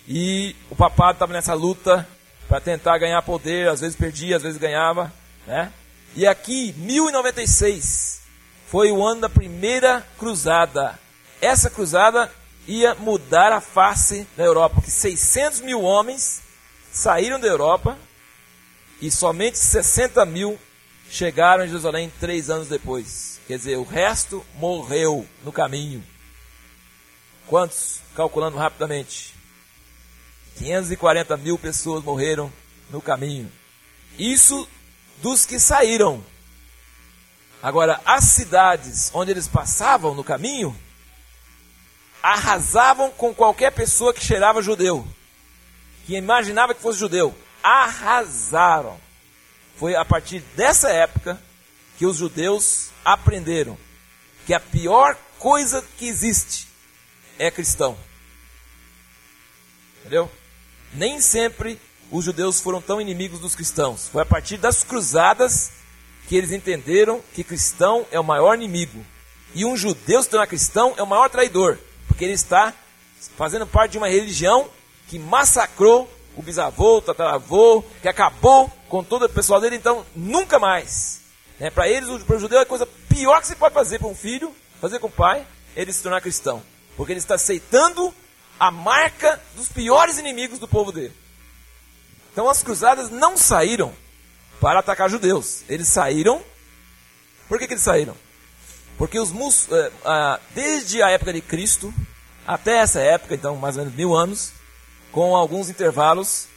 [0.08, 2.08] E o papado estava nessa luta
[2.48, 3.70] para tentar ganhar poder.
[3.70, 5.14] Às vezes perdia, às vezes ganhava.
[5.46, 5.72] Né?
[6.16, 8.22] E aqui, 1096,
[8.66, 10.98] foi o ano da primeira cruzada.
[11.40, 12.32] Essa cruzada
[12.68, 16.42] ia mudar a face da Europa, porque 600 mil homens
[16.92, 17.98] saíram da Europa
[19.02, 20.60] e somente 60 mil
[21.10, 23.40] chegaram em Jerusalém três anos depois.
[23.48, 26.04] Quer dizer, o resto morreu no caminho.
[27.48, 28.02] Quantos?
[28.14, 29.34] Calculando rapidamente.
[30.58, 32.52] 540 mil pessoas morreram
[32.90, 33.50] no caminho.
[34.20, 34.68] Isso
[35.22, 36.24] dos que saíram.
[37.62, 40.76] Agora, as cidades onde eles passavam no caminho,
[42.28, 45.08] arrasavam com qualquer pessoa que cheirava judeu,
[46.06, 47.34] que imaginava que fosse judeu.
[47.64, 49.00] Arrasaram.
[49.78, 51.42] Foi a partir dessa época
[51.98, 53.78] que os judeus aprenderam
[54.46, 56.68] que a pior coisa que existe
[57.40, 57.98] é cristão.
[60.00, 60.30] Entendeu?
[60.94, 61.80] Nem sempre
[62.12, 64.10] os judeus foram tão inimigos dos cristãos.
[64.10, 65.72] Foi a partir das cruzadas
[66.28, 69.06] que eles entenderam que cristão é o maior inimigo.
[69.56, 71.78] E um judeu se tornar cristão é o maior traidor
[72.18, 72.74] porque ele está
[73.38, 74.68] fazendo parte de uma religião
[75.08, 80.58] que massacrou o bisavô, o tataravô, que acabou com todo o pessoal dele, então nunca
[80.58, 81.22] mais.
[81.60, 81.70] Né?
[81.70, 84.16] Para eles, para o judeu, é a coisa pior que se pode fazer para um
[84.16, 84.52] filho,
[84.82, 86.64] fazer com o pai, ele se tornar cristão.
[86.96, 88.12] Porque ele está aceitando
[88.60, 91.14] a marca dos piores inimigos do povo dele.
[92.34, 93.94] Então as cruzadas não saíram
[94.60, 95.62] para atacar judeus.
[95.70, 96.42] Eles saíram.
[97.48, 98.18] Por que, que eles saíram?
[98.98, 101.94] Porque os mus, eh, desde a época de Cristo
[102.46, 104.52] até essa época, então mais ou menos mil anos,
[105.12, 106.48] com alguns intervalos,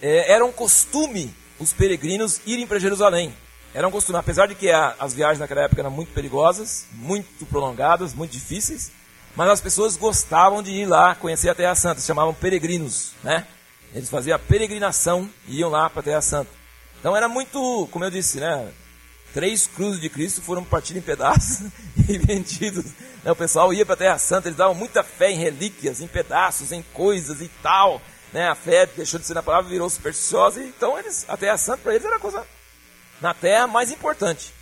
[0.00, 3.34] eh, era um costume os peregrinos irem para Jerusalém.
[3.74, 8.14] Era um costume, apesar de que as viagens naquela época eram muito perigosas, muito prolongadas,
[8.14, 8.90] muito difíceis,
[9.36, 13.46] mas as pessoas gostavam de ir lá conhecer a Terra Santa, chamavam peregrinos, né?
[13.94, 16.50] Eles faziam a peregrinação e iam lá para a Terra Santa.
[16.98, 18.68] Então era muito, como eu disse, né?
[19.32, 21.68] Três cruzes de Cristo foram partidos em pedaços
[22.08, 22.86] e vendidos.
[23.22, 23.30] Né?
[23.30, 26.72] O pessoal ia para a Terra Santa, eles davam muita fé em relíquias, em pedaços,
[26.72, 28.00] em coisas e tal.
[28.32, 28.48] Né?
[28.48, 30.62] A fé deixou de ser na palavra, virou supersticiosa.
[30.62, 32.46] Então eles, a Terra Santa para eles era a coisa
[33.20, 34.52] na Terra mais importante.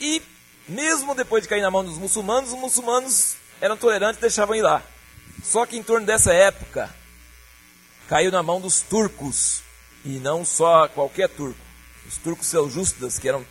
[0.00, 0.22] E
[0.68, 4.62] mesmo depois de cair na mão dos muçulmanos, os muçulmanos eram tolerantes e deixavam ir
[4.62, 4.82] lá.
[5.42, 6.94] Só que em torno dessa época,
[8.08, 9.62] caiu na mão dos turcos.
[10.04, 11.58] E não só qualquer turco.
[12.06, 13.44] Os turcos seljúcidas, que eram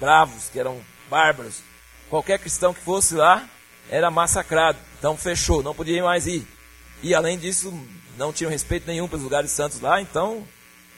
[0.00, 0.80] bravos, que eram
[1.10, 1.62] bárbaros.
[2.08, 3.48] Qualquer cristão que fosse lá
[3.90, 4.78] era massacrado.
[4.98, 6.46] Então fechou, não podia mais ir.
[7.02, 7.72] E além disso,
[8.16, 10.44] não tinham respeito nenhum para os lugares santos lá, então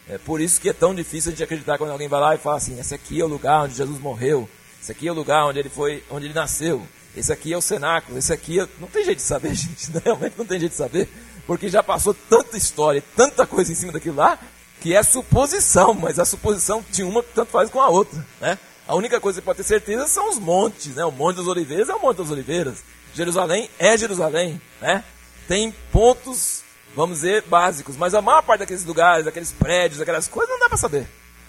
[0.09, 2.39] é por isso que é tão difícil a gente acreditar quando alguém vai lá e
[2.39, 4.49] fala assim: esse aqui é o lugar onde Jesus morreu,
[4.83, 7.61] esse aqui é o lugar onde ele foi, onde ele nasceu, esse aqui é o
[7.61, 8.67] cenáculo, esse aqui é...
[8.81, 11.09] não tem jeito de saber, gente, realmente não tem jeito de saber,
[11.47, 14.39] porque já passou tanta história, tanta coisa em cima daquilo lá,
[14.81, 18.59] que é suposição, mas a suposição de uma tanto faz com a outra, né?
[18.91, 21.05] A única coisa que pode ter certeza são os montes, né?
[21.05, 22.83] O Monte das Oliveiras é o Monte das Oliveiras.
[23.15, 25.05] Jerusalém é Jerusalém, né?
[25.47, 30.51] Tem pontos, vamos dizer, básicos, mas a maior parte daqueles lugares, daqueles prédios, aquelas coisas,
[30.51, 31.03] não dá para saber.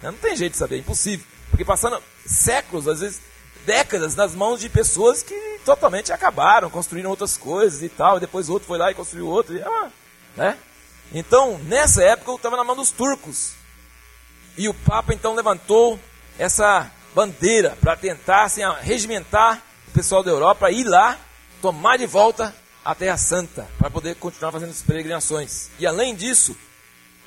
[0.03, 0.11] Né?
[0.11, 1.25] Não tem jeito de saber, é impossível.
[1.49, 3.19] Porque passando séculos, às vezes
[3.65, 8.49] décadas, nas mãos de pessoas que totalmente acabaram, construíram outras coisas e tal, e depois
[8.49, 9.89] outro foi lá e construiu outro, e, ah,
[10.37, 10.59] né?
[11.11, 13.53] Então, nessa época, eu estava na mão dos turcos.
[14.55, 15.99] E o Papa então levantou
[16.37, 21.17] essa bandeira para tentar assim, regimentar o pessoal da Europa a ir lá,
[21.61, 25.69] tomar de volta a Terra Santa, para poder continuar fazendo as peregrinações.
[25.77, 26.57] E além disso,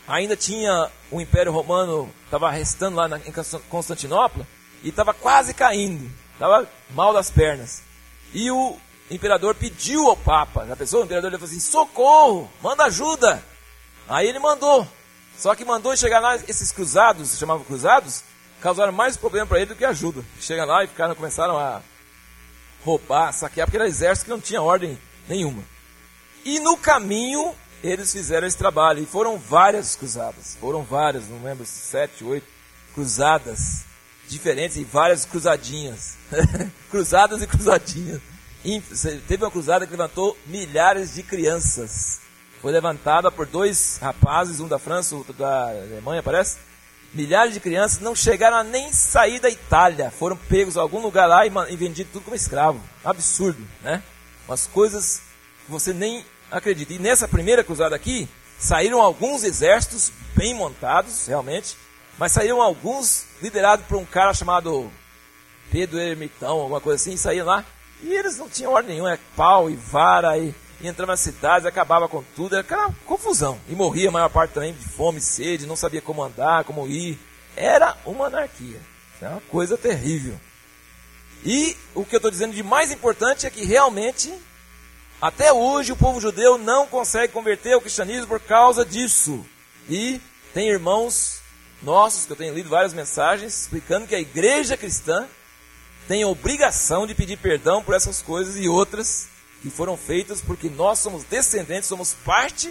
[0.08, 3.32] ainda tinha o Império Romano, estava restando lá em
[3.68, 4.46] Constantinopla,
[4.82, 7.82] e estava quase caindo, estava mal das pernas.
[8.32, 8.76] E o
[9.10, 13.42] imperador pediu ao Papa, na pessoa, o imperador falou assim: socorro, manda ajuda.
[14.08, 14.86] Aí ele mandou.
[15.38, 18.22] Só que mandou chegar lá, esses cruzados, se chamavam cruzados,
[18.64, 20.24] causaram mais problema para ele do que ajuda.
[20.40, 21.82] Chega lá e ficaram, começaram a
[22.82, 24.98] roubar, saquear, porque era exército que não tinha ordem
[25.28, 25.62] nenhuma.
[26.46, 29.02] E no caminho, eles fizeram esse trabalho.
[29.02, 30.56] E foram várias cruzadas.
[30.58, 32.46] Foram várias, não lembro, sete, oito
[32.94, 33.84] cruzadas
[34.28, 36.16] diferentes e várias cruzadinhas.
[36.90, 38.22] cruzadas e cruzadinhas.
[39.28, 42.20] Teve uma cruzada que levantou milhares de crianças.
[42.62, 46.56] Foi levantada por dois rapazes, um da França, outro da Alemanha, parece.
[47.14, 50.10] Milhares de crianças não chegaram a nem sair da Itália.
[50.10, 52.80] Foram pegos a algum lugar lá e, vendidos tudo como escravo.
[53.04, 54.02] Absurdo, né?
[54.48, 55.22] Umas coisas
[55.64, 56.92] que você nem acredita.
[56.92, 61.76] E nessa primeira cruzada aqui, saíram alguns exércitos bem montados, realmente,
[62.18, 64.90] mas saíram alguns liderados por um cara chamado
[65.70, 67.64] Pedro Ermitão, alguma coisa assim, saíram lá.
[68.02, 71.66] E eles não tinham ordem nenhuma, é pau e vara, e, e entrava nas cidades,
[71.66, 73.58] acabava com tudo, era aquela confusão.
[73.68, 77.18] E morria a maior parte também de fome, sede, não sabia como andar, como ir.
[77.56, 78.80] Era uma anarquia.
[79.20, 80.38] É uma coisa terrível.
[81.44, 84.32] E o que eu estou dizendo de mais importante é que realmente,
[85.20, 89.44] até hoje, o povo judeu não consegue converter ao cristianismo por causa disso.
[89.88, 90.20] E
[90.52, 91.40] tem irmãos
[91.82, 95.26] nossos, que eu tenho lido várias mensagens, explicando que a igreja cristã
[96.08, 99.28] tem a obrigação de pedir perdão por essas coisas e outras
[99.64, 102.70] que foram feitas porque nós somos descendentes, somos parte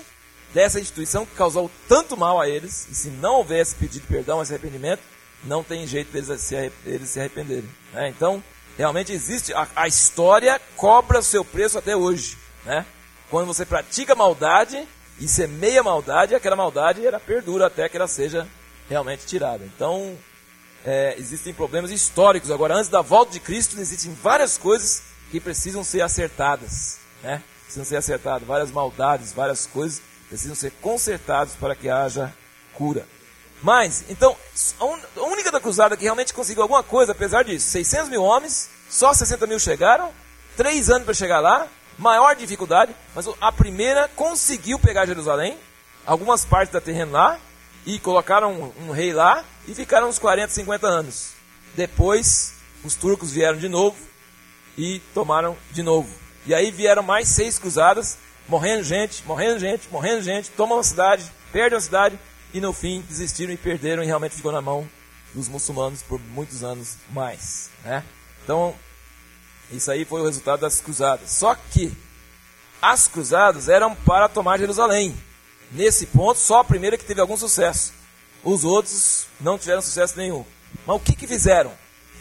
[0.54, 4.54] dessa instituição que causou tanto mal a eles, e se não houvesse pedido perdão, esse
[4.54, 5.02] arrependimento,
[5.44, 7.68] não tem jeito deles se, eles se arrependerem.
[7.92, 8.10] Né?
[8.10, 8.44] Então,
[8.78, 12.38] realmente existe, a, a, história cobra o seu preço até hoje.
[12.64, 12.86] Né?
[13.28, 14.88] Quando você pratica maldade
[15.20, 18.48] e semeia maldade, aquela maldade ela perdura até que ela seja
[18.88, 19.66] realmente tirada.
[19.66, 20.16] Então,
[20.86, 22.52] é, existem problemas históricos.
[22.52, 27.00] Agora, antes da volta de Cristo, existem várias coisas que precisam ser acertadas.
[27.24, 27.42] Né?
[27.64, 28.48] Precisam ser acertadas.
[28.48, 32.32] Várias maldades, várias coisas precisam ser consertadas para que haja
[32.72, 33.08] cura.
[33.60, 34.38] Mas, então,
[35.18, 39.12] a única da cruzada que realmente conseguiu alguma coisa, apesar disso, 600 mil homens, só
[39.12, 40.12] 60 mil chegaram,
[40.56, 41.68] três anos para chegar lá,
[41.98, 45.58] maior dificuldade, mas a primeira conseguiu pegar Jerusalém,
[46.06, 47.40] algumas partes da terreno lá,
[47.88, 51.32] e colocaram um, um rei lá e ficaram uns 40, 50 anos.
[51.74, 54.13] Depois, os turcos vieram de novo
[54.78, 56.10] e tomaram de novo.
[56.46, 61.24] E aí vieram mais seis cruzadas, morrendo gente, morrendo gente, morrendo gente, tomam a cidade,
[61.52, 62.20] perdem a cidade
[62.54, 64.88] e no fim desistiram e perderam e realmente ficou na mão
[65.34, 67.70] dos muçulmanos por muitos anos mais.
[67.84, 68.04] Né?
[68.44, 68.76] Então,
[69.72, 71.32] isso aí foi o resultado das cruzadas.
[71.32, 71.92] Só que
[72.82, 75.16] as cruzadas eram para tomar Jerusalém.
[75.72, 77.94] Nesse ponto, só a primeira que teve algum sucesso.
[78.44, 80.46] Os outros não tiveram sucesso nenhum.
[80.86, 81.72] Mas o que, que fizeram?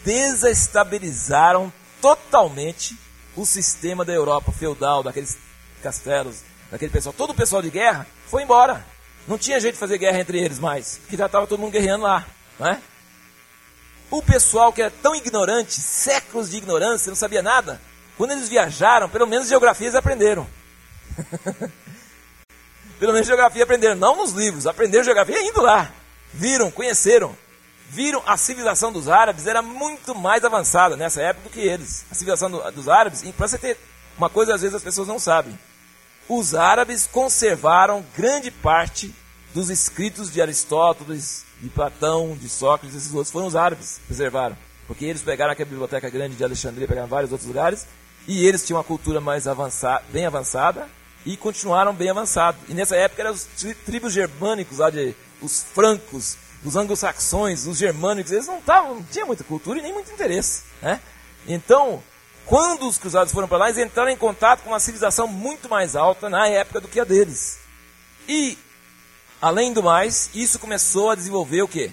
[0.03, 1.71] Desestabilizaram
[2.03, 2.97] totalmente
[3.33, 5.37] o sistema da Europa feudal, daqueles
[5.81, 7.15] castelos, daquele pessoal.
[7.17, 8.85] Todo o pessoal de guerra foi embora.
[9.25, 12.03] Não tinha jeito de fazer guerra entre eles mais, porque já estava todo mundo guerreando
[12.03, 12.27] lá.
[12.59, 12.81] Não é?
[14.11, 17.79] O pessoal que era tão ignorante, séculos de ignorância, não sabia nada,
[18.17, 20.45] quando eles viajaram, pelo menos geografia eles aprenderam.
[22.99, 25.89] pelo menos geografia aprenderam, não nos livros, aprenderam geografia indo lá.
[26.33, 27.33] Viram, conheceram.
[27.93, 32.03] Viram a civilização dos árabes era muito mais avançada nessa época do que eles.
[32.09, 33.77] A civilização do, dos árabes, para você ter
[34.17, 35.57] uma coisa às vezes as pessoas não sabem.
[36.27, 39.13] Os árabes conservaram grande parte
[39.53, 44.57] dos escritos de Aristóteles, de Platão, de Sócrates, esses outros foram os árabes que preservaram.
[44.87, 47.85] Porque eles pegaram aquela biblioteca grande de Alexandria, pegaram vários outros lugares,
[48.27, 50.89] e eles tinham uma cultura mais avançada, bem avançada,
[51.23, 52.59] e continuaram bem avançados.
[52.67, 53.47] E nessa época eram os
[53.85, 59.27] tribos germânicos, lá de, os francos, os anglo-saxões, os germânicos, eles não, tavam, não tinham
[59.27, 60.63] muita cultura e nem muito interesse.
[60.81, 60.99] Né?
[61.47, 62.01] Então,
[62.45, 65.95] quando os cruzados foram para lá, eles entraram em contato com uma civilização muito mais
[65.95, 67.59] alta na época do que a deles.
[68.27, 68.57] E
[69.43, 71.91] Além do mais, isso começou a desenvolver o quê?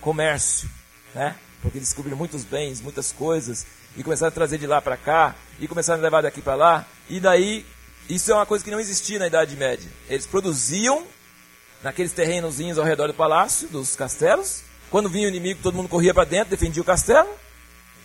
[0.00, 0.66] Comércio,
[1.14, 1.36] né?
[1.60, 3.66] Porque descobriram muitos bens, muitas coisas,
[3.98, 6.86] e começaram a trazer de lá para cá, e começaram a levar daqui para lá,
[7.06, 7.66] e daí,
[8.08, 9.90] isso é uma coisa que não existia na Idade Média.
[10.08, 11.06] Eles produziam
[11.82, 16.12] naqueles terrenozinhos ao redor do palácio, dos castelos, quando vinha o inimigo, todo mundo corria
[16.12, 17.28] para dentro, defendia o castelo,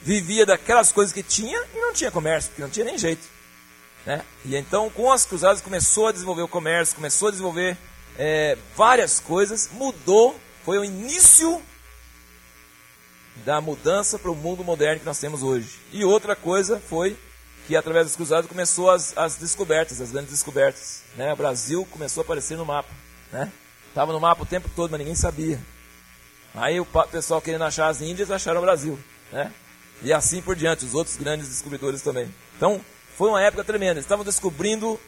[0.02, 3.28] vivia daquelas coisas que tinha, e não tinha comércio, porque não tinha nem jeito.
[4.06, 4.24] Né?
[4.46, 7.78] E então, com as cruzadas, começou a desenvolver o comércio, começou a desenvolver
[8.18, 11.62] é, várias coisas, mudou, foi o início
[13.44, 15.80] da mudança para o mundo moderno que nós temos hoje.
[15.92, 17.18] E outra coisa foi
[17.68, 21.04] que através dos cruzados começou as, as descobertas, as grandes descobertas.
[21.18, 21.34] Né?
[21.34, 22.90] O Brasil começou a aparecer no mapa.
[23.32, 23.52] Né?
[23.98, 25.60] Estava no mapa o tempo todo, mas ninguém sabia.
[26.54, 29.00] Aí o pessoal querendo achar as Índias, acharam o Brasil.
[29.32, 29.52] Né?
[30.04, 32.32] E assim por diante, os outros grandes descobridores também.
[32.56, 32.80] Então,
[33.18, 34.00] foi uma época tremenda.
[34.00, 35.00] Estavam descobrindo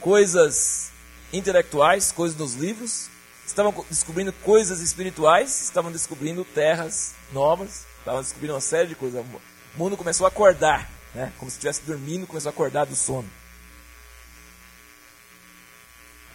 [0.00, 0.90] coisas
[1.34, 3.10] intelectuais, coisas dos livros,
[3.46, 9.22] estavam descobrindo coisas espirituais, estavam descobrindo terras novas, estavam descobrindo uma série de coisas.
[9.22, 11.30] O mundo começou a acordar, né?
[11.36, 13.28] como se estivesse dormindo, começou a acordar do sono.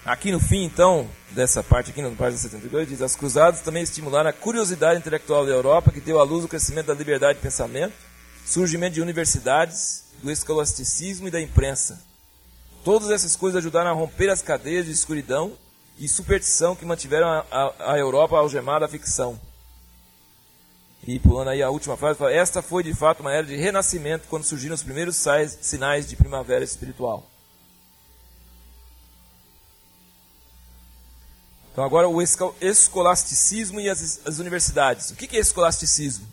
[0.06, 4.30] Aqui no fim, então, dessa parte aqui, na página 72, diz: As cruzadas também estimularam
[4.30, 7.94] a curiosidade intelectual da Europa, que deu à luz o crescimento da liberdade de pensamento,
[8.46, 12.02] surgimento de universidades, do escolasticismo e da imprensa,
[12.84, 15.54] Todas essas coisas ajudaram a romper as cadeias de escuridão
[15.98, 19.40] e superstição que mantiveram a, a, a Europa algemada à ficção.
[21.06, 24.28] E pulando aí a última frase, fala, esta foi de fato uma era de renascimento
[24.30, 25.18] quando surgiram os primeiros
[25.62, 27.26] sinais de primavera espiritual.
[31.80, 35.12] Então agora o escolasticismo e as, as universidades.
[35.12, 36.28] O que é escolasticismo?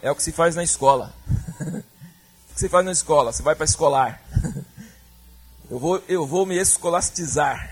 [0.00, 1.12] É o que se faz na escola.
[1.60, 3.30] o que se faz na escola?
[3.30, 4.22] Você vai para escolar.
[5.70, 7.70] Eu vou, eu vou me escolastizar.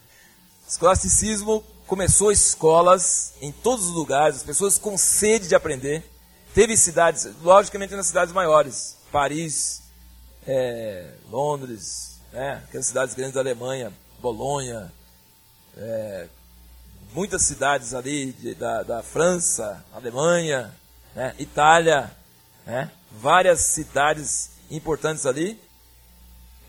[0.68, 6.04] Escolasticismo começou escolas em todos os lugares, as pessoas com sede de aprender.
[6.54, 9.82] Teve cidades, logicamente nas cidades maiores, Paris,
[10.46, 14.92] é, Londres, né, aquelas cidades grandes da Alemanha, Bolonha,
[15.76, 16.28] é,
[17.12, 20.74] muitas cidades ali de, da, da França, Alemanha,
[21.14, 22.10] né, Itália,
[22.66, 25.58] né, várias cidades importantes ali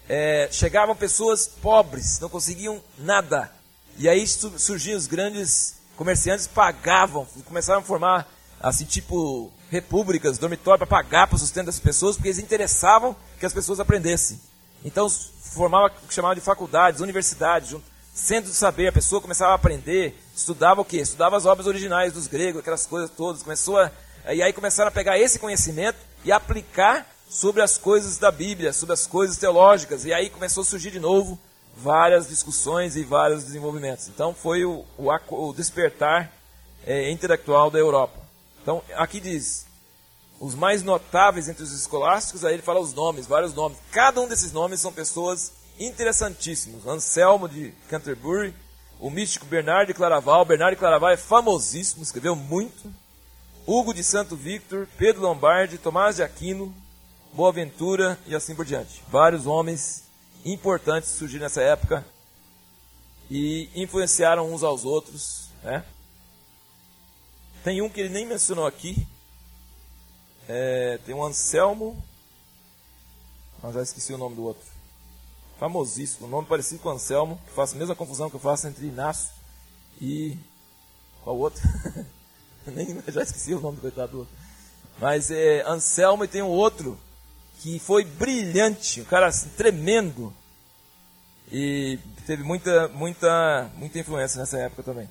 [0.07, 3.51] é, chegavam pessoas pobres, não conseguiam nada.
[3.97, 8.27] E aí surgiam os grandes comerciantes, pagavam, começaram a formar,
[8.59, 13.45] assim, tipo, repúblicas, dormitório, para pagar para o sustento das pessoas, porque eles interessavam que
[13.45, 14.39] as pessoas aprendessem.
[14.83, 17.75] Então, formava o que chamava de faculdades, universidades,
[18.15, 20.97] de saber, a pessoa começava a aprender, estudava o quê?
[20.97, 23.91] Estudava as obras originais dos gregos, aquelas coisas todas, começou a,
[24.33, 28.93] e aí começaram a pegar esse conhecimento e aplicar sobre as coisas da Bíblia, sobre
[28.93, 30.05] as coisas teológicas.
[30.05, 31.37] E aí começou a surgir de novo
[31.75, 34.07] várias discussões e vários desenvolvimentos.
[34.07, 36.31] Então foi o, o, o despertar
[36.85, 38.17] é, intelectual da Europa.
[38.61, 39.65] Então aqui diz
[40.39, 43.77] os mais notáveis entre os escolásticos, aí ele fala os nomes, vários nomes.
[43.91, 46.85] Cada um desses nomes são pessoas interessantíssimos.
[46.85, 48.53] Anselmo de Canterbury,
[48.99, 50.45] o místico Bernardo de Claraval.
[50.45, 52.93] Bernardo de Claraval é famosíssimo, escreveu muito.
[53.67, 56.73] Hugo de Santo Victor, Pedro Lombardi, Tomás de Aquino,
[57.33, 59.03] Boaventura e assim por diante.
[59.09, 60.03] Vários homens
[60.45, 62.05] importantes surgiram nessa época
[63.29, 65.49] e influenciaram uns aos outros.
[65.63, 65.83] Né?
[67.63, 69.07] Tem um que ele nem mencionou aqui.
[70.47, 72.01] É, tem um Anselmo.
[73.61, 74.74] Mas já esqueci o nome do outro.
[75.59, 79.31] Famosíssimo, nome parecido com Anselmo, que faz a mesma confusão que eu faço entre Inácio
[80.01, 80.37] e.
[81.23, 81.61] Qual outro?
[82.67, 84.27] nem, já esqueci o nome do coitado.
[84.99, 86.97] Mas é Anselmo e tem um outro
[87.59, 90.33] que foi brilhante, um cara assim, tremendo.
[91.51, 95.09] E teve muita, muita, muita influência nessa época também.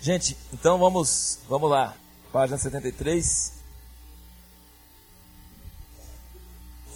[0.00, 1.96] Gente, então vamos, vamos lá.
[2.32, 3.57] Página 73.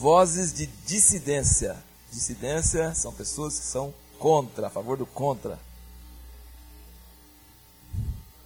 [0.03, 1.77] Vozes de dissidência.
[2.11, 5.61] Dissidência são pessoas que são contra, a favor do contra.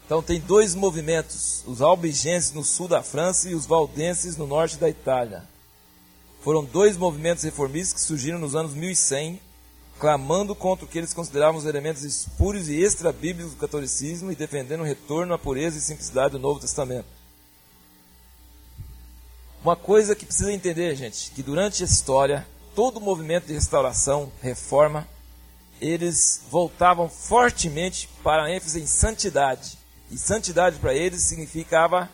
[0.05, 4.77] Então tem dois movimentos, os albigenses no sul da França e os valdenses no norte
[4.77, 5.45] da Itália.
[6.43, 9.41] Foram dois movimentos reformistas que surgiram nos anos 1100,
[9.99, 14.81] clamando contra o que eles consideravam os elementos espúrios e extra-bíblicos do catolicismo e defendendo
[14.81, 17.16] o retorno à pureza e simplicidade do Novo Testamento.
[19.63, 24.31] Uma coisa que precisa entender, gente, que durante a história, todo o movimento de restauração,
[24.41, 25.07] reforma,
[25.81, 29.79] eles voltavam fortemente para a ênfase em santidade.
[30.11, 32.09] E santidade para eles significava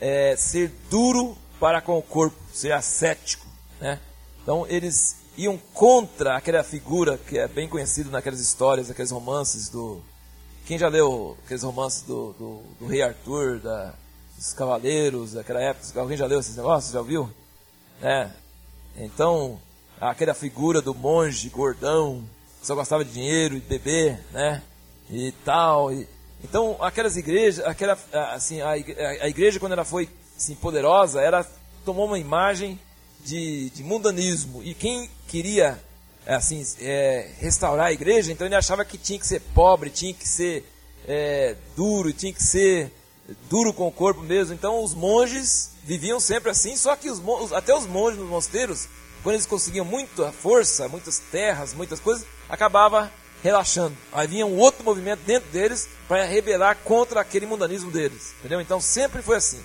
[0.00, 3.46] é, ser duro para com o corpo, ser ascético.
[3.80, 4.00] Né?
[4.42, 10.00] Então eles iam contra aquela figura que é bem conhecida naquelas histórias, aqueles romances do.
[10.66, 13.94] Quem já leu aqueles romances do, do, do Rei Arthur, da,
[14.38, 16.00] dos Cavaleiros, daquela época?
[16.00, 16.92] Alguém já leu esses negócios?
[16.92, 17.28] Já ouviu?
[18.00, 18.30] É.
[18.96, 19.60] Então,
[20.00, 22.24] aquela figura do monge gordão,
[22.60, 24.62] que só gostava de dinheiro e beber, né?
[25.10, 25.92] E tal.
[25.92, 26.08] E,
[26.44, 27.98] então, aquelas igrejas, aquela,
[28.32, 31.44] assim, a, a igreja quando ela foi assim, poderosa, ela
[31.84, 32.78] tomou uma imagem
[33.24, 34.62] de, de mundanismo.
[34.62, 35.82] E quem queria
[36.24, 40.28] assim é, restaurar a igreja, então ele achava que tinha que ser pobre, tinha que
[40.28, 40.64] ser
[41.08, 42.92] é, duro, tinha que ser
[43.48, 44.54] duro com o corpo mesmo.
[44.54, 47.20] Então os monges viviam sempre assim, só que os,
[47.52, 48.88] até os monges nos mosteiros,
[49.22, 53.10] quando eles conseguiam muita força, muitas terras, muitas coisas, acabava
[53.42, 53.96] relaxando.
[54.12, 58.34] Aí vinha um outro movimento dentro deles para rebelar contra aquele mundanismo deles.
[58.38, 58.60] Entendeu?
[58.60, 59.62] Então sempre foi assim.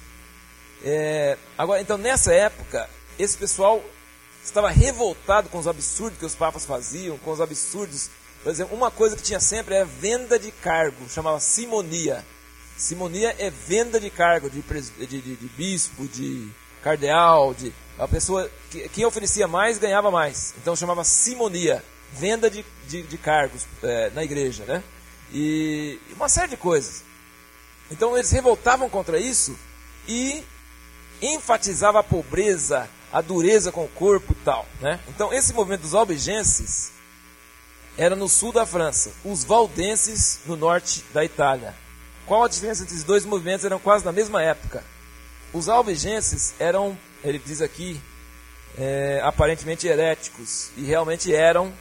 [0.83, 3.81] É, agora, então nessa época, esse pessoal
[4.43, 8.09] estava revoltado com os absurdos que os papas faziam, com os absurdos.
[8.43, 12.25] Por exemplo, uma coisa que tinha sempre é venda de cargo, chamava simonia.
[12.83, 18.51] Simonia é venda de cargo, de, de, de, de bispo, de cardeal, de a pessoa
[18.69, 20.53] que, quem oferecia mais ganhava mais.
[20.57, 21.81] Então chamava simonia
[22.11, 24.83] venda de, de, de cargos é, na igreja, né?
[25.31, 27.05] E uma série de coisas.
[27.89, 29.57] Então eles revoltavam contra isso
[30.05, 30.43] e
[31.21, 34.99] enfatizava a pobreza, a dureza com o corpo e tal, né?
[35.07, 36.91] Então esse movimento dos albigenses
[37.97, 41.81] era no sul da França, os valdenses no norte da Itália.
[42.25, 43.65] Qual a diferença entre esses dois movimentos?
[43.65, 44.83] Eram quase na mesma época.
[45.51, 48.01] Os albigenses eram, ele diz aqui,
[48.77, 51.73] é, aparentemente heréticos e realmente eram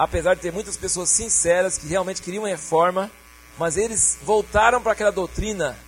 [0.00, 3.10] apesar de ter muitas pessoas sinceras que realmente queriam reforma,
[3.58, 5.78] mas eles voltaram para aquela doutrina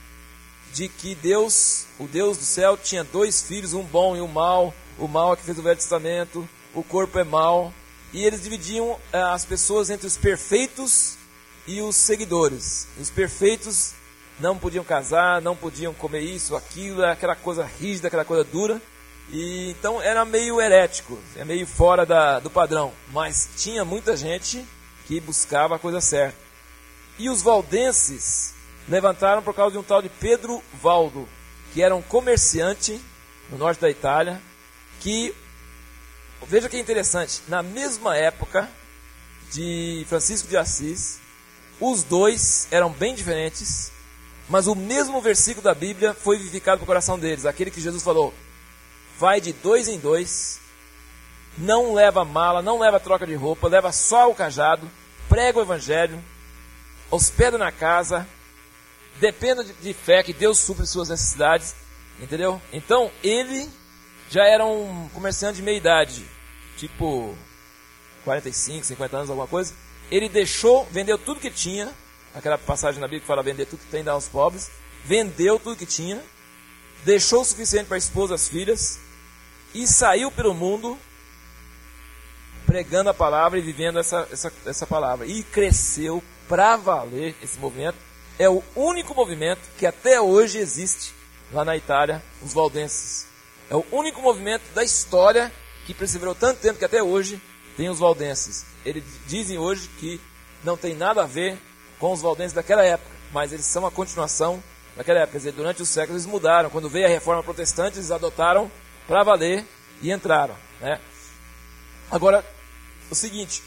[0.75, 4.75] de que Deus, o Deus do céu, tinha dois filhos, um bom e um mau.
[4.99, 7.73] O mau é que fez o Velho Testamento, o corpo é mau.
[8.13, 11.17] E eles dividiam eh, as pessoas entre os perfeitos
[11.67, 12.87] e os seguidores.
[13.01, 13.95] Os perfeitos
[14.43, 18.83] não podiam casar, não podiam comer isso, aquilo, aquela coisa rígida, aquela coisa dura.
[19.31, 22.93] E, então era meio herético, é meio fora da, do padrão.
[23.13, 24.67] Mas tinha muita gente
[25.07, 26.37] que buscava a coisa certa.
[27.21, 28.53] E os valdenses
[28.89, 31.29] levantaram por causa de um tal de Pedro Valdo,
[31.73, 33.01] que era um comerciante
[33.49, 34.43] no norte da Itália,
[34.99, 35.33] que,
[36.49, 38.69] veja que interessante, na mesma época
[39.53, 41.21] de Francisco de Assis,
[41.79, 43.93] os dois eram bem diferentes,
[44.49, 48.35] mas o mesmo versículo da Bíblia foi vivificado no coração deles, aquele que Jesus falou:
[49.19, 50.61] vai de dois em dois,
[51.57, 54.91] não leva mala, não leva troca de roupa, leva só o cajado,
[55.29, 56.23] prega o evangelho,
[57.11, 58.27] hospeda na casa,
[59.21, 61.75] dependa de, de fé que Deus supre suas necessidades,
[62.21, 62.61] entendeu?
[62.73, 63.71] Então ele
[64.31, 66.25] já era um comerciante de meia idade,
[66.77, 67.37] tipo
[68.25, 69.75] 45, 50 anos, alguma coisa.
[70.11, 71.93] Ele deixou, vendeu tudo que tinha,
[72.35, 74.71] aquela passagem na Bíblia que fala vender tudo que tem dar aos pobres,
[75.05, 76.23] vendeu tudo que tinha,
[77.05, 78.99] deixou o suficiente para a esposa e as filhas,
[79.75, 80.99] e saiu pelo mundo
[82.67, 85.27] pregando a palavra e vivendo essa, essa, essa palavra.
[85.27, 87.97] E cresceu para valer esse movimento.
[88.39, 91.13] É o único movimento que até hoje existe
[91.53, 93.27] lá na Itália, os valdenses.
[93.71, 95.53] É o único movimento da história
[95.87, 97.41] que perseverou tanto tempo que até hoje
[97.77, 98.65] tem os valdenses.
[98.85, 100.21] Eles dizem hoje que
[100.65, 101.59] não tem nada a ver
[102.03, 104.61] com os valdenses daquela época, mas eles são a continuação
[104.97, 105.35] daquela época.
[105.35, 106.69] Quer dizer, durante os séculos eles mudaram.
[106.69, 108.69] Quando veio a reforma protestante, eles adotaram
[109.07, 109.65] para valer
[110.03, 110.57] e entraram.
[110.81, 111.01] Né?
[112.11, 112.45] Agora,
[113.09, 113.63] o seguinte,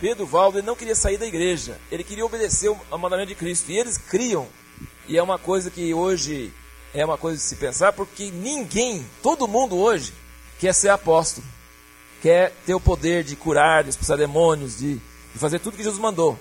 [0.00, 3.70] Pedro Valdo não queria sair da igreja, ele queria obedecer ao mandamento de Cristo.
[3.70, 4.48] E eles criam,
[5.06, 6.52] e é uma coisa que hoje
[6.92, 10.12] é uma coisa de se pensar, porque ninguém, todo mundo hoje,
[10.58, 11.46] quer ser apóstolo,
[12.20, 16.00] quer ter o poder de curar, de expulsar demônios, de, de fazer tudo que Jesus
[16.00, 16.36] mandou.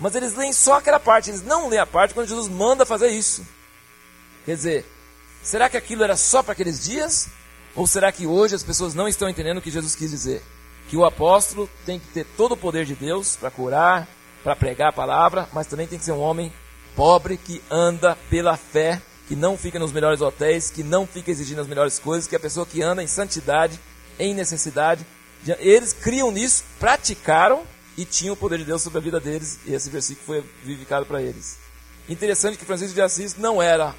[0.00, 3.08] Mas eles leem só aquela parte, eles não leem a parte quando Jesus manda fazer
[3.08, 3.46] isso.
[4.46, 4.86] Quer dizer,
[5.42, 7.28] será que aquilo era só para aqueles dias?
[7.76, 10.42] Ou será que hoje as pessoas não estão entendendo o que Jesus quis dizer?
[10.88, 14.08] Que o apóstolo tem que ter todo o poder de Deus para curar,
[14.42, 16.50] para pregar a palavra, mas também tem que ser um homem
[16.96, 21.60] pobre que anda pela fé, que não fica nos melhores hotéis, que não fica exigindo
[21.60, 23.78] as melhores coisas, que é a pessoa que anda em santidade,
[24.18, 25.06] em necessidade.
[25.58, 27.62] Eles criam nisso, praticaram
[28.00, 31.04] e tinham o poder de Deus sobre a vida deles, e esse versículo foi vivificado
[31.04, 31.58] para eles.
[32.08, 33.94] Interessante que Francisco de Assis não era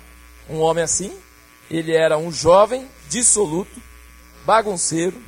[0.49, 1.15] um homem assim,
[1.69, 3.79] ele era um jovem dissoluto,
[4.43, 5.21] bagunceiro,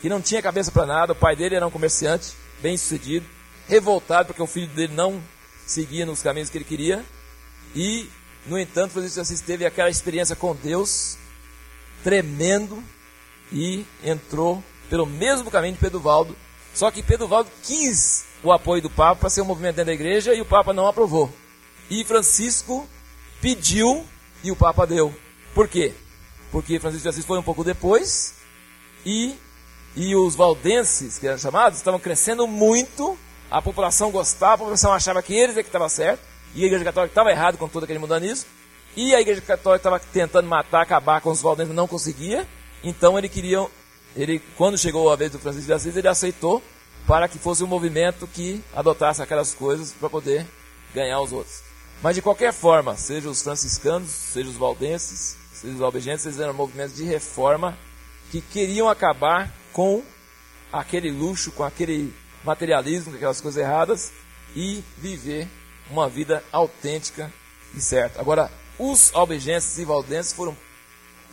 [0.00, 1.12] que não tinha cabeça para nada.
[1.12, 3.26] O pai dele era um comerciante, bem sucedido,
[3.66, 5.20] revoltado porque o filho dele não
[5.66, 7.04] seguia nos caminhos que ele queria.
[7.74, 8.08] E,
[8.46, 11.18] no entanto, Francisco de Assis teve aquela experiência com Deus,
[12.04, 12.80] tremendo,
[13.52, 16.36] e entrou pelo mesmo caminho de Pedro Valdo.
[16.80, 19.92] Só que Pedro Valdo quis o apoio do Papa para ser um movimento dentro da
[19.92, 21.30] igreja e o Papa não aprovou.
[21.90, 22.88] E Francisco
[23.38, 24.02] pediu
[24.42, 25.14] e o Papa deu.
[25.54, 25.92] Por quê?
[26.50, 28.36] Porque Francisco de Assis foi um pouco depois
[29.04, 29.36] e,
[29.94, 33.14] e os valdenses, que eram chamados, estavam crescendo muito,
[33.50, 36.22] a população gostava, a população achava que eles é que estava certo,
[36.54, 38.48] e a Igreja Católica estava errado com todo aquele mundanismo,
[38.96, 42.48] e a Igreja Católica estava tentando matar, acabar com os valdenses, não conseguia,
[42.82, 43.66] então ele queria,
[44.16, 46.62] ele, quando chegou a vez do Francisco de Assis, ele aceitou
[47.06, 50.46] para que fosse um movimento que adotasse aquelas coisas para poder
[50.94, 51.62] ganhar os outros.
[52.02, 56.54] Mas de qualquer forma, seja os franciscanos, seja os valdenses, seja os albigenses, eles eram
[56.54, 57.76] movimentos de reforma
[58.30, 60.02] que queriam acabar com
[60.72, 64.12] aquele luxo, com aquele materialismo, com aquelas coisas erradas
[64.54, 65.48] e viver
[65.90, 67.32] uma vida autêntica
[67.74, 68.20] e certa.
[68.20, 70.56] Agora, os albigenses e valdenses foram,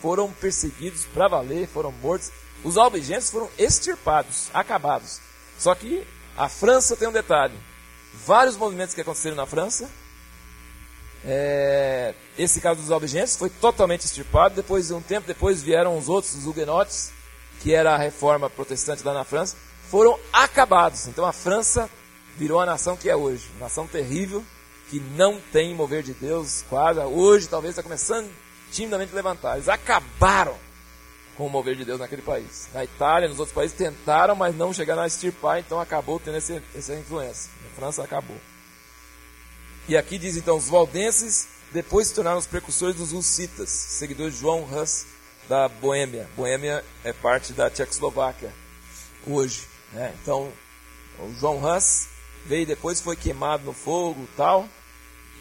[0.00, 2.30] foram perseguidos para valer, foram mortos.
[2.64, 5.20] Os albigenses foram extirpados, acabados.
[5.58, 6.06] Só que
[6.36, 7.54] a França tem um detalhe.
[8.26, 9.88] Vários movimentos que aconteceram na França
[11.24, 14.54] é, esse caso dos albigenses foi totalmente extirpado.
[14.54, 17.12] Depois, um tempo depois, vieram os outros, os huguenotes,
[17.60, 19.56] que era a reforma protestante lá na França,
[19.90, 21.06] foram acabados.
[21.08, 21.90] Então a França
[22.36, 24.44] virou a nação que é hoje, uma nação terrível,
[24.90, 27.00] que não tem mover de Deus, quase.
[27.00, 28.30] Hoje talvez está começando
[28.70, 29.56] timidamente a levantar.
[29.56, 30.54] Eles acabaram
[31.38, 32.68] com o mover de Deus naquele país.
[32.74, 36.60] Na Itália, nos outros países tentaram, mas não chegaram a extirpar, então acabou tendo esse,
[36.74, 37.50] essa influência.
[37.62, 38.36] Na França acabou.
[39.88, 44.40] E aqui diz então: os valdenses depois se tornaram os precursores dos hussitas, seguidores de
[44.40, 45.06] João Hus
[45.48, 46.28] da Boêmia.
[46.36, 48.52] Boêmia é parte da Tchecoslováquia
[49.24, 49.62] hoje.
[49.92, 50.12] Né?
[50.20, 50.52] Então,
[51.20, 52.08] o João Hus
[52.46, 54.68] veio depois, foi queimado no fogo tal.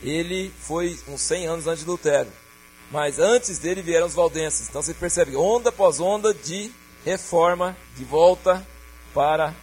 [0.04, 2.32] Ele foi uns 100 anos antes de Lutero.
[2.92, 4.70] Mas antes dele vieram os valdenses.
[4.70, 6.72] Então você percebe onda após onda de
[7.04, 8.66] reforma, de volta
[9.14, 9.54] para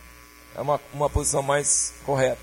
[0.57, 2.41] uma, uma posição mais correta.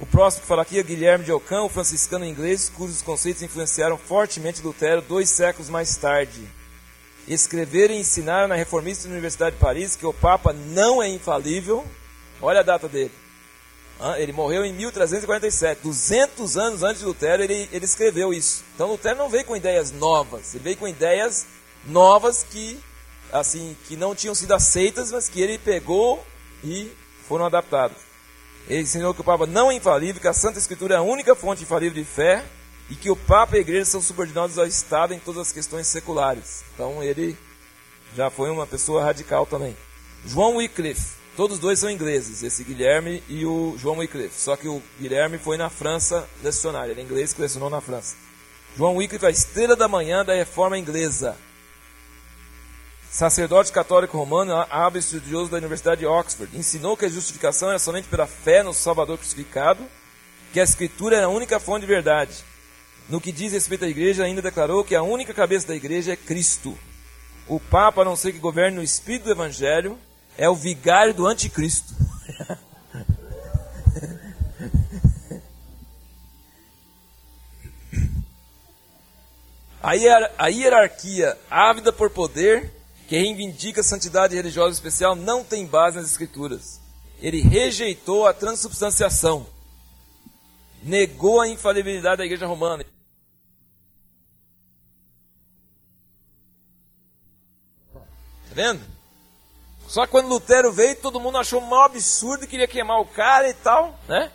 [0.00, 3.98] O próximo que fala aqui é Guilherme de Ockham, o franciscano inglês, cujos conceitos influenciaram
[3.98, 6.48] fortemente Lutero dois séculos mais tarde.
[7.28, 11.86] Escrever e ensinar na Reformista Universidade de Paris que o Papa não é infalível.
[12.40, 13.12] Olha a data dele.
[14.16, 18.64] Ele morreu em 1347, 200 anos antes de Lutero, ele, ele escreveu isso.
[18.74, 21.46] Então Lutero não veio com ideias novas, ele veio com ideias
[21.84, 22.78] novas que,
[23.30, 26.24] assim, que não tinham sido aceitas, mas que ele pegou
[26.64, 26.90] e
[27.28, 27.98] foram adaptadas.
[28.68, 31.34] Ele ensinou que o Papa não é infalível, que a Santa Escritura é a única
[31.34, 32.44] fonte infalível de fé
[32.88, 35.86] e que o Papa e a Igreja são subordinados ao Estado em todas as questões
[35.86, 36.64] seculares.
[36.74, 37.36] Então ele
[38.16, 39.76] já foi uma pessoa radical também.
[40.26, 44.40] João Wycliffe, todos dois são ingleses, esse Guilherme e o João Wycliffe.
[44.40, 48.16] Só que o Guilherme foi na França lecionar, ele é inglês que lecionou na França.
[48.76, 51.36] João Wycliffe, a estrela da manhã da reforma inglesa
[53.10, 58.06] sacerdote católico romano, árabe estudioso da Universidade de Oxford, ensinou que a justificação era somente
[58.06, 59.84] pela fé no Salvador crucificado,
[60.52, 62.32] que a Escritura era a única fonte de verdade.
[63.08, 66.16] No que diz respeito à igreja, ainda declarou que a única cabeça da igreja é
[66.16, 66.78] Cristo.
[67.48, 69.98] O Papa, a não ser que governe no espírito do Evangelho,
[70.40, 71.94] é o vigário do anticristo.
[79.82, 82.72] a hierarquia ávida por poder
[83.06, 86.80] que reivindica santidade religiosa especial não tem base nas Escrituras.
[87.20, 89.46] Ele rejeitou a transubstanciação,
[90.82, 92.82] negou a infalibilidade da Igreja Romana.
[97.92, 98.99] Tá vendo?
[99.90, 103.54] Só que quando Lutero veio, todo mundo achou um absurdo queria queimar o cara e
[103.54, 104.30] tal, né?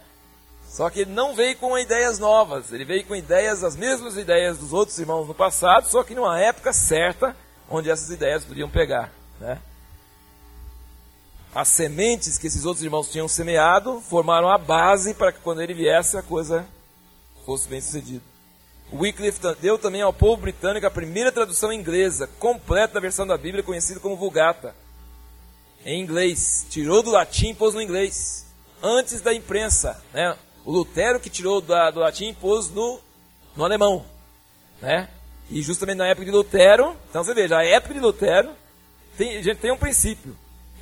[0.68, 4.58] Só que ele não veio com ideias novas, ele veio com ideias, as mesmas ideias
[4.58, 7.34] dos outros irmãos no passado, só que numa época certa
[7.70, 9.14] onde essas ideias podiam pegar.
[9.40, 9.58] Né?
[11.56, 15.74] as sementes que esses outros irmãos tinham semeado formaram a base para que quando ele
[15.74, 16.68] viesse a coisa
[17.46, 18.24] fosse bem sucedida.
[18.92, 23.64] Wycliffe deu também ao povo britânico a primeira tradução inglesa completa da versão da Bíblia
[23.64, 24.76] conhecida como Vulgata,
[25.86, 26.66] em inglês.
[26.70, 28.46] Tirou do latim e pôs no inglês,
[28.82, 30.02] antes da imprensa.
[30.14, 30.36] Né?
[30.66, 33.00] O Lutero que tirou da, do latim e pôs no,
[33.56, 34.04] no alemão.
[34.82, 35.08] Né?
[35.50, 38.52] E justamente na época de Lutero, então você veja, a época de Lutero,
[39.16, 40.36] tem, gente tem um princípio.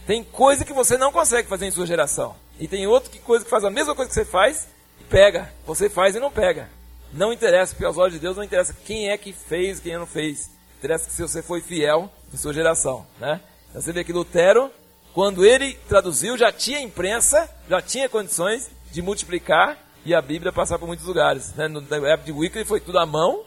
[0.08, 2.36] Tem coisa que você não consegue fazer em sua geração.
[2.60, 4.68] E tem outra que, coisa que faz a mesma coisa que você faz
[5.00, 5.52] e pega.
[5.66, 6.70] Você faz e não pega.
[7.12, 10.06] Não interessa, porque aos olhos de Deus não interessa quem é que fez, quem não
[10.06, 10.50] fez.
[10.80, 13.06] Interessa que se você foi fiel em sua geração.
[13.20, 13.40] Né?
[13.70, 14.72] Então você vê que Lutero,
[15.14, 20.80] quando ele traduziu, já tinha imprensa, já tinha condições de multiplicar e a Bíblia passar
[20.80, 21.54] por muitos lugares.
[21.54, 21.68] Né?
[21.68, 23.44] No, na época de Wycliffe foi tudo à mão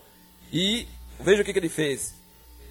[0.52, 0.86] e
[1.18, 2.14] veja o que, que ele fez.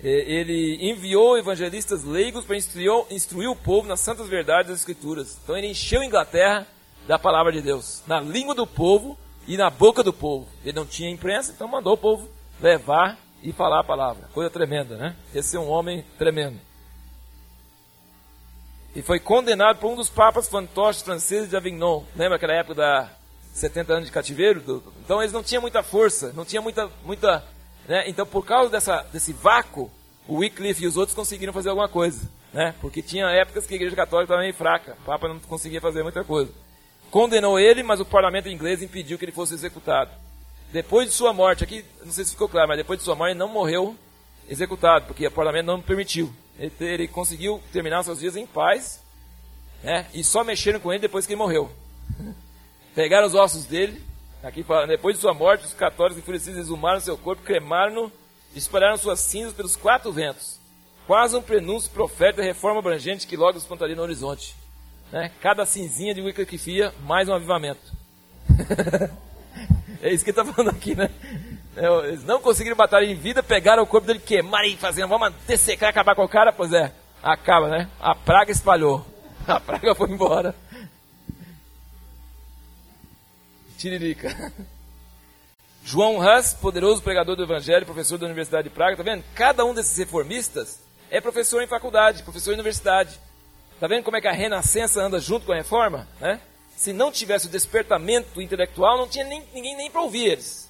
[0.02, 5.38] Ele enviou evangelistas leigos para instruir, instruir o povo nas santas verdades das Escrituras.
[5.44, 6.68] Então ele encheu a Inglaterra
[7.08, 9.18] da palavra de Deus, na língua do povo
[9.48, 10.48] e na boca do povo.
[10.64, 12.30] Ele não tinha imprensa, então mandou o povo
[12.62, 14.28] levar e falar a palavra.
[14.34, 15.16] Coisa tremenda, né?
[15.34, 16.60] Esse é um homem tremendo.
[18.96, 22.04] E foi condenado por um dos papas fantoches franceses de Avignon.
[22.16, 23.10] Lembra aquela época da
[23.54, 24.84] 70 anos de cativeiro?
[25.04, 27.44] Então eles não tinham muita força, não tinha muita, muita
[27.88, 28.04] né?
[28.08, 29.92] Então, por causa dessa, desse vácuo,
[30.28, 32.30] o Wycliffe e os outros conseguiram fazer alguma coisa.
[32.52, 32.74] Né?
[32.82, 34.98] Porque tinha épocas que a Igreja Católica estava meio fraca.
[35.02, 36.52] O Papa não conseguia fazer muita coisa.
[37.12, 40.12] Condenou ele, mas o parlamento inglês impediu que ele fosse executado.
[40.72, 43.32] Depois de sua morte, aqui não sei se ficou claro, mas depois de sua morte
[43.32, 43.96] ele não morreu
[44.50, 46.34] executado, porque o parlamento não permitiu.
[46.58, 49.02] Ele, conseguiu terminar seus dias em paz,
[49.84, 50.08] né?
[50.14, 51.70] e só mexeram com ele depois que ele morreu.
[52.96, 54.02] Pegaram os ossos dele,
[54.46, 58.12] Aqui fala, depois de sua morte, os católicos enfurecidos exumaram seu corpo, cremaram-no
[58.56, 60.60] espalharam suas cinzas pelos quatro ventos.
[61.08, 64.56] Quase um prenúncio profético da reforma abrangente que logo espantaria no horizonte.
[65.12, 65.32] Né?
[65.42, 67.92] Cada cinzinha de Wikipedia, mais um avivamento.
[70.02, 71.10] é isso que ele está falando aqui, né?
[71.76, 75.10] É, eles não conseguiram matar ele em vida, pegaram o corpo dele, queimaram e faziam,
[75.10, 76.54] vamos dessecar, acabar com o cara?
[76.54, 77.90] Pois é, acaba, né?
[78.00, 79.06] A praga espalhou.
[79.46, 80.56] A praga foi embora.
[83.78, 84.54] Tiririca.
[85.84, 89.24] João Huss, poderoso pregador do Evangelho, professor da Universidade de Praga, tá vendo?
[89.36, 90.80] Cada um desses reformistas
[91.12, 93.20] é professor em faculdade, professor em universidade.
[93.80, 96.08] Tá vendo como é que a renascença anda junto com a reforma?
[96.20, 96.42] Né?
[96.76, 100.65] Se não tivesse o despertamento intelectual, não tinha nem, ninguém nem para ouvir eles.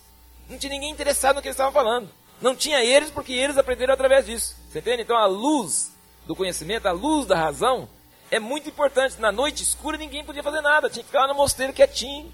[0.49, 2.09] Não tinha ninguém interessado no que eles estavam falando.
[2.41, 4.55] Não tinha eles porque eles aprenderam através disso.
[4.69, 5.03] Você entende?
[5.03, 5.93] Então a luz
[6.27, 7.87] do conhecimento, a luz da razão,
[8.29, 9.19] é muito importante.
[9.19, 12.31] Na noite escura ninguém podia fazer nada, tinha que ficar lá no mosteiro quietinho,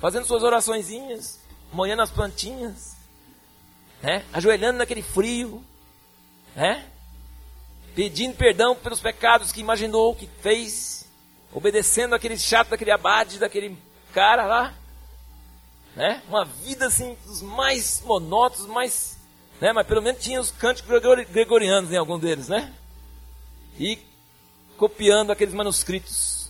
[0.00, 1.40] fazendo suas oraçõezinhas,
[1.72, 2.96] molhando as plantinhas,
[4.02, 4.24] né?
[4.32, 5.64] ajoelhando naquele frio,
[6.54, 6.84] né?
[7.94, 11.08] pedindo perdão pelos pecados que imaginou, que fez,
[11.52, 13.78] obedecendo aquele chato daquele abade, daquele
[14.12, 14.74] cara lá.
[15.96, 16.22] Né?
[16.28, 19.18] Uma vida assim, dos mais monótonos, mais.
[19.60, 19.72] Né?
[19.72, 20.90] Mas pelo menos tinha os cânticos
[21.30, 22.72] gregorianos em algum deles, né?
[23.78, 23.98] E
[24.76, 26.44] copiando aqueles manuscritos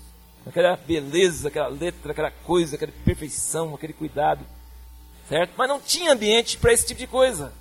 [0.46, 4.44] aquela beleza, aquela letra, aquela coisa, aquela perfeição, aquele cuidado,
[5.28, 5.52] certo?
[5.56, 7.52] Mas não tinha ambiente para esse tipo de coisa.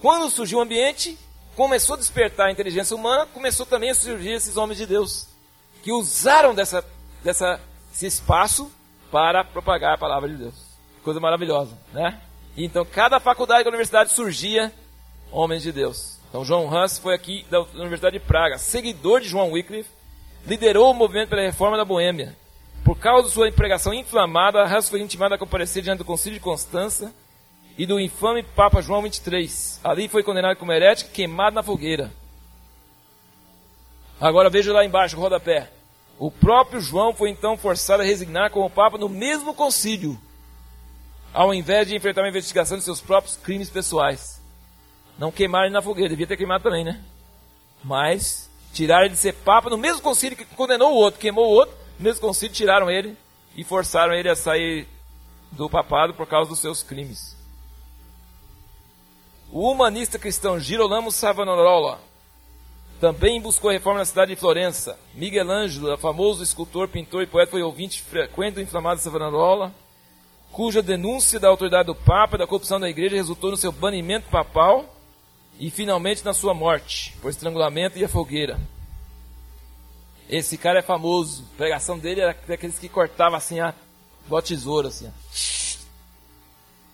[0.00, 1.18] Quando surgiu o ambiente,
[1.54, 5.28] começou a despertar a inteligência humana, começou também a surgir esses homens de Deus,
[5.82, 6.84] que usaram dessa,
[7.22, 7.60] dessa,
[7.92, 8.70] esse espaço
[9.10, 10.63] para propagar a palavra de Deus.
[11.04, 12.18] Coisa maravilhosa, né?
[12.56, 14.72] E então, cada faculdade da universidade surgia
[15.30, 16.18] homens de Deus.
[16.28, 19.90] Então, João Hans foi aqui da Universidade de Praga, seguidor de João Wycliffe,
[20.46, 22.34] liderou o movimento pela reforma da Boêmia.
[22.84, 26.44] Por causa de sua pregação inflamada, Arras foi intimado a comparecer diante do concílio de
[26.44, 27.14] Constança
[27.78, 29.80] e do infame Papa João XXIII.
[29.82, 32.10] Ali foi condenado como herético queimado na fogueira.
[34.20, 35.70] Agora veja lá embaixo, o rodapé.
[36.18, 40.18] O próprio João foi então forçado a resignar como Papa no mesmo concílio,
[41.34, 44.40] ao invés de enfrentar uma investigação de seus próprios crimes pessoais.
[45.18, 47.04] Não queimaram ele na fogueira, devia ter queimado também, né?
[47.82, 51.54] Mas Tiraram ele de ser papa no mesmo concílio que condenou o outro, queimou o
[51.54, 53.16] outro, no mesmo concílio tiraram ele
[53.56, 54.88] e forçaram ele a sair
[55.52, 57.36] do papado por causa dos seus crimes.
[59.52, 62.00] O humanista cristão Girolamo Savonarola
[63.00, 64.98] também buscou reforma na cidade de Florença.
[65.14, 69.72] Miguel Ângelo, famoso escultor, pintor e poeta, foi ouvinte frequente do inflamado Savonarola,
[70.54, 74.30] cuja denúncia da autoridade do Papa e da corrupção da igreja resultou no seu banimento
[74.30, 74.84] papal
[75.58, 78.60] e finalmente na sua morte, por estrangulamento e a fogueira.
[80.30, 81.44] Esse cara é famoso.
[81.54, 83.74] A pregação dele era daqueles que cortava assim a
[84.24, 85.08] igual tesoura assim.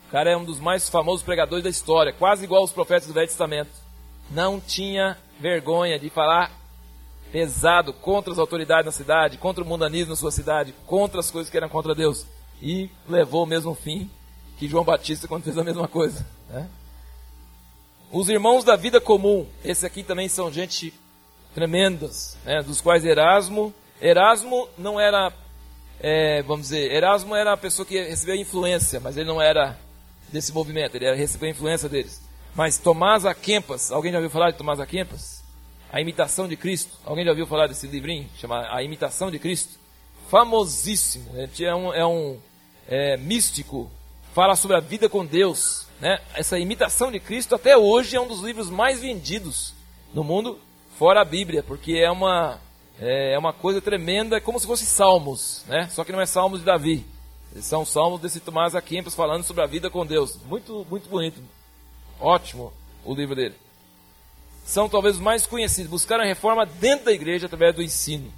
[0.08, 3.14] O cara é um dos mais famosos pregadores da história, quase igual aos profetas do
[3.14, 3.70] Velho Testamento.
[4.30, 6.50] Não tinha vergonha de falar
[7.30, 11.50] pesado contra as autoridades na cidade, contra o mundanismo na sua cidade, contra as coisas
[11.50, 12.26] que eram contra Deus.
[12.62, 14.10] E levou o mesmo fim
[14.58, 16.26] que João Batista quando fez a mesma coisa.
[16.48, 16.68] Né?
[18.12, 20.92] Os irmãos da vida comum, esses aqui também são gente
[21.54, 22.62] tremendas, né?
[22.62, 25.32] dos quais Erasmo, Erasmo não era,
[26.00, 29.78] é, vamos dizer, Erasmo era a pessoa que recebeu influência, mas ele não era
[30.32, 32.20] desse movimento, ele recebeu a influência deles.
[32.54, 35.42] Mas Tomás Aquempas, alguém já ouviu falar de Tomás Aquempas?
[35.92, 36.96] A Imitação de Cristo.
[37.04, 38.28] Alguém já ouviu falar desse livrinho?
[38.36, 39.78] Chama A Imitação de Cristo.
[40.28, 41.30] Famosíssimo.
[41.34, 42.38] Ele é um, é um
[42.88, 43.90] é, místico.
[44.34, 45.86] Fala sobre a vida com Deus.
[46.00, 46.20] Né?
[46.34, 49.74] Essa Imitação de Cristo até hoje é um dos livros mais vendidos
[50.14, 50.58] no mundo,
[50.98, 52.58] fora a Bíblia, porque é uma,
[53.00, 55.88] é, é uma coisa tremenda, é como se fosse Salmos, né?
[55.90, 57.04] só que não é Salmos de Davi.
[57.60, 60.38] São salmos desse Tomás Aquempos falando sobre a vida com Deus.
[60.46, 61.42] Muito, muito bonito.
[62.20, 62.72] Ótimo
[63.04, 63.56] o livro dele.
[64.64, 65.90] São talvez os mais conhecidos.
[65.90, 68.32] Buscaram a reforma dentro da igreja através do ensino.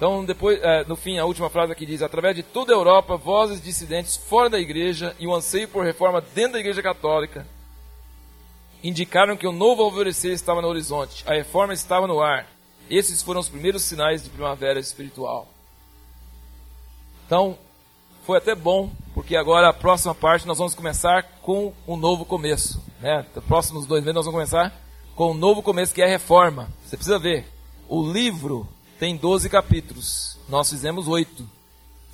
[0.00, 3.18] Então, depois, é, no fim, a última frase aqui diz: através de toda a Europa,
[3.18, 7.46] vozes dissidentes fora da igreja e o anseio por reforma dentro da igreja católica
[8.82, 12.46] indicaram que o novo alvorecer estava no horizonte, a reforma estava no ar.
[12.88, 15.46] Esses foram os primeiros sinais de primavera espiritual.
[17.26, 17.58] Então,
[18.24, 22.82] foi até bom, porque agora a próxima parte nós vamos começar com um novo começo.
[23.02, 23.26] Né?
[23.36, 24.74] Nos próximos dois meses nós vamos começar
[25.14, 26.70] com um novo começo, que é a reforma.
[26.86, 27.46] Você precisa ver,
[27.86, 28.66] o livro
[29.00, 31.48] tem 12 capítulos, nós fizemos oito.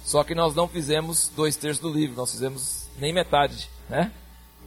[0.04, 3.68] Só que nós não fizemos dois terços do livro, nós fizemos nem metade.
[3.88, 4.12] Né?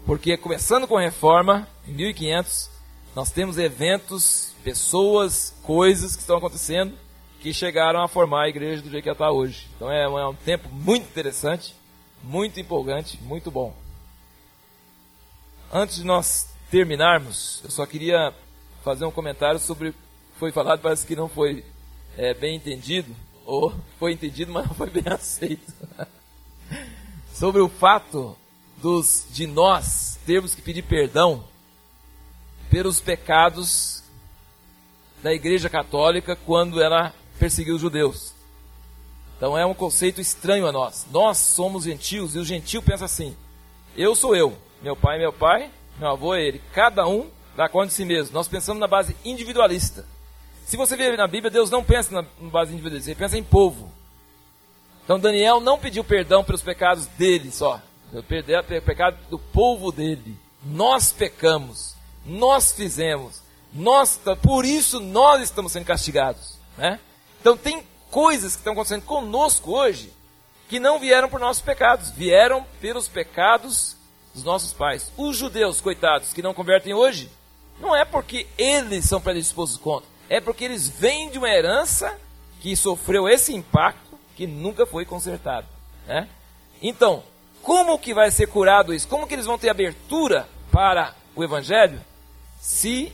[0.05, 2.69] Porque começando com a reforma, em 1500,
[3.15, 6.93] nós temos eventos, pessoas, coisas que estão acontecendo
[7.39, 9.69] que chegaram a formar a igreja do jeito que ela está hoje.
[9.77, 11.73] Então é, é um tempo muito interessante,
[12.21, 13.73] muito empolgante, muito bom.
[15.71, 18.33] Antes de nós terminarmos, eu só queria
[18.83, 19.95] fazer um comentário sobre
[20.37, 21.63] foi falado, parece que não foi
[22.19, 23.15] é, bem entendido,
[23.45, 25.73] ou foi entendido, mas não foi bem aceito.
[27.33, 28.35] sobre o fato
[28.77, 31.45] dos, de nós termos que pedir perdão
[32.69, 34.03] pelos pecados
[35.23, 38.33] da Igreja Católica quando ela perseguir os judeus.
[39.37, 41.07] Então é um conceito estranho a nós.
[41.09, 43.33] Nós somos gentios e o gentio pensa assim:
[43.95, 46.61] eu sou eu, meu pai é meu pai, meu avô é ele.
[46.73, 48.33] Cada um dá conta de si mesmo.
[48.33, 50.05] Nós pensamos na base individualista.
[50.69, 53.91] Se você ver na Bíblia, Deus não pensa na base individualista, ele pensa em povo.
[55.03, 57.81] Então Daniel não pediu perdão pelos pecados dele só,
[58.13, 58.21] o
[58.83, 60.37] pecado do povo dele.
[60.63, 63.41] Nós pecamos, nós fizemos,
[63.73, 66.99] nós, por isso nós estamos sendo castigados, né?
[67.41, 70.13] Então tem coisas que estão acontecendo conosco hoje
[70.67, 73.97] que não vieram por nossos pecados, vieram pelos pecados
[74.35, 75.11] dos nossos pais.
[75.17, 77.27] Os judeus, coitados, que não convertem hoje,
[77.81, 82.17] não é porque eles são predispostos contra, é porque eles vêm de uma herança
[82.61, 85.67] que sofreu esse impacto que nunca foi consertado.
[86.07, 86.29] Né?
[86.81, 87.23] Então,
[87.63, 89.07] como que vai ser curado isso?
[89.07, 91.99] Como que eles vão ter abertura para o Evangelho
[92.59, 93.11] se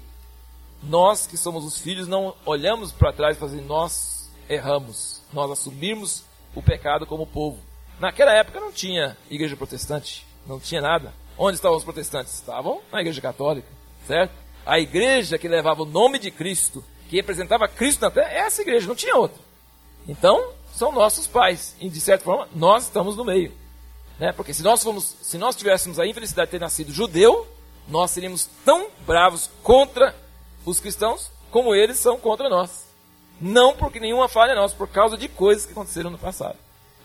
[0.83, 6.23] nós que somos os filhos não olhamos para trás e fazemos nós erramos, nós assumirmos
[6.53, 7.59] o pecado como povo.
[7.99, 11.13] Naquela época não tinha igreja protestante, não tinha nada.
[11.37, 12.33] Onde estavam os protestantes?
[12.33, 13.67] Estavam na igreja católica,
[14.07, 14.33] certo?
[14.65, 16.83] A igreja que levava o nome de Cristo,
[17.15, 19.41] que representava Cristo na terra, é essa igreja, não tinha outra.
[20.05, 21.73] Então, são nossos pais.
[21.79, 23.53] E de certa forma, nós estamos no meio.
[24.19, 24.33] Né?
[24.33, 27.47] Porque se nós, fomos, se nós tivéssemos a infelicidade de ter nascido judeu,
[27.87, 30.13] nós seríamos tão bravos contra
[30.65, 32.85] os cristãos como eles são contra nós.
[33.39, 36.57] Não porque nenhuma falha é nossa, por causa de coisas que aconteceram no passado.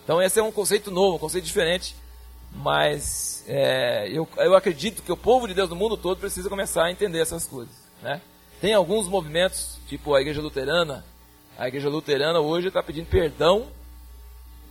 [0.03, 1.95] Então esse é um conceito novo, um conceito diferente,
[2.53, 6.87] mas é, eu, eu acredito que o povo de Deus no mundo todo precisa começar
[6.87, 7.75] a entender essas coisas.
[8.03, 8.21] Né?
[8.61, 11.03] Tem alguns movimentos, tipo a igreja luterana,
[11.57, 13.69] a igreja luterana hoje está pedindo perdão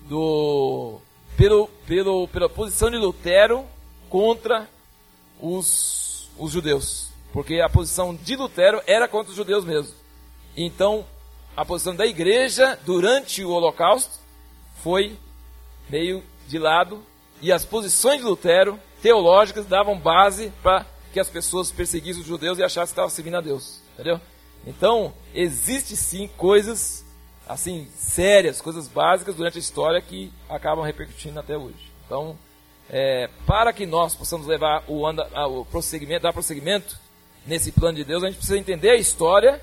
[0.08, 1.00] do,
[1.36, 3.66] pelo, pelo, pela posição de Lutero
[4.08, 4.68] contra
[5.40, 7.10] os, os judeus.
[7.34, 9.94] Porque a posição de Lutero era contra os judeus mesmo.
[10.56, 11.06] Então,
[11.58, 14.20] a posição da igreja durante o Holocausto
[14.84, 15.18] foi
[15.90, 17.04] meio de lado
[17.42, 22.58] e as posições de Lutero teológicas davam base para que as pessoas perseguissem os judeus
[22.58, 24.20] e achassem que estavam servindo a Deus, entendeu?
[24.66, 27.06] Então, existe sim coisas
[27.48, 31.92] assim sérias, coisas básicas durante a história que acabam repercutindo até hoje.
[32.06, 32.38] Então,
[32.90, 37.00] é, para que nós possamos levar o, anda, o prosseguimento, dar prosseguimento
[37.48, 39.60] nesse plano de Deus, a gente precisa entender a história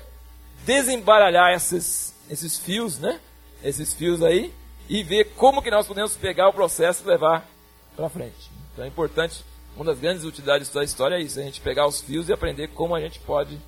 [0.65, 3.21] desembaralhar esses, esses fios, né?
[3.63, 4.53] Esses fios aí
[4.89, 7.47] e ver como que nós podemos pegar o processo e levar
[7.95, 8.51] para frente.
[8.73, 9.43] Então é importante,
[9.77, 12.69] uma das grandes utilidades da história é isso, a gente pegar os fios e aprender
[12.69, 13.59] como a gente pode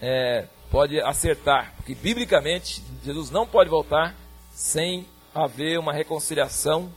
[0.00, 4.14] é, pode acertar, porque biblicamente Jesus não pode voltar
[4.52, 6.92] sem haver uma reconciliação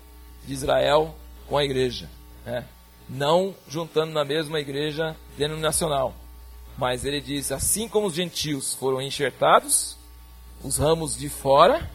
[0.45, 1.15] de Israel
[1.47, 2.09] com a igreja,
[2.45, 2.65] né?
[3.07, 6.13] não juntando na mesma igreja denominacional.
[6.77, 9.97] Mas ele diz: assim como os gentios foram enxertados,
[10.61, 11.89] os ramos de fora,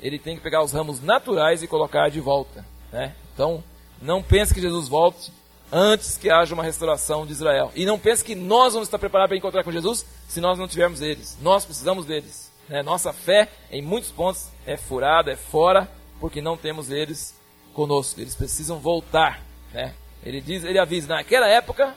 [0.00, 2.64] ele tem que pegar os ramos naturais e colocar de volta.
[2.90, 3.14] Né?
[3.34, 3.62] Então,
[4.00, 5.32] não pense que Jesus volte
[5.72, 7.70] antes que haja uma restauração de Israel.
[7.74, 10.68] E não pense que nós vamos estar preparados para encontrar com Jesus se nós não
[10.68, 11.36] tivermos eles.
[11.40, 12.50] Nós precisamos deles.
[12.68, 12.82] Né?
[12.82, 15.90] Nossa fé, em muitos pontos, é furada, é fora,
[16.20, 17.34] porque não temos eles
[17.72, 18.20] conosco.
[18.20, 19.42] Eles precisam voltar.
[19.72, 19.94] Né?
[20.24, 21.94] Ele diz, ele avisa, naquela época,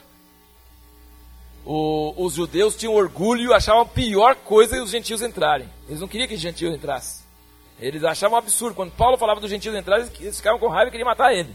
[1.65, 5.69] o, os judeus tinham orgulho, achavam a pior coisa os gentios entrarem.
[5.87, 7.21] Eles não queriam que os gentios entrassem.
[7.79, 8.75] Eles achavam um absurdo.
[8.75, 11.53] Quando Paulo falava dos gentios entrarem, eles ficavam com raiva e queriam matar ele.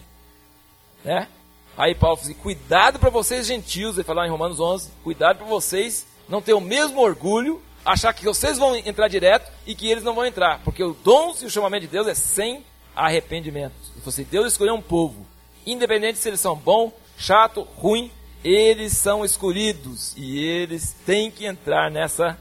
[1.04, 1.28] Né?
[1.77, 5.47] Aí Paulo falou assim, cuidado para vocês gentios, ele fala em Romanos 11, cuidado para
[5.47, 10.03] vocês não ter o mesmo orgulho, achar que vocês vão entrar direto e que eles
[10.03, 10.61] não vão entrar.
[10.64, 12.64] Porque o dom e o chamamento de Deus é sem
[12.95, 13.74] arrependimento.
[13.97, 15.27] E você, Deus escolheu um povo,
[15.66, 18.11] independente se eles são bom, chato, ruim,
[18.43, 22.39] eles são escolhidos e eles têm que entrar nessa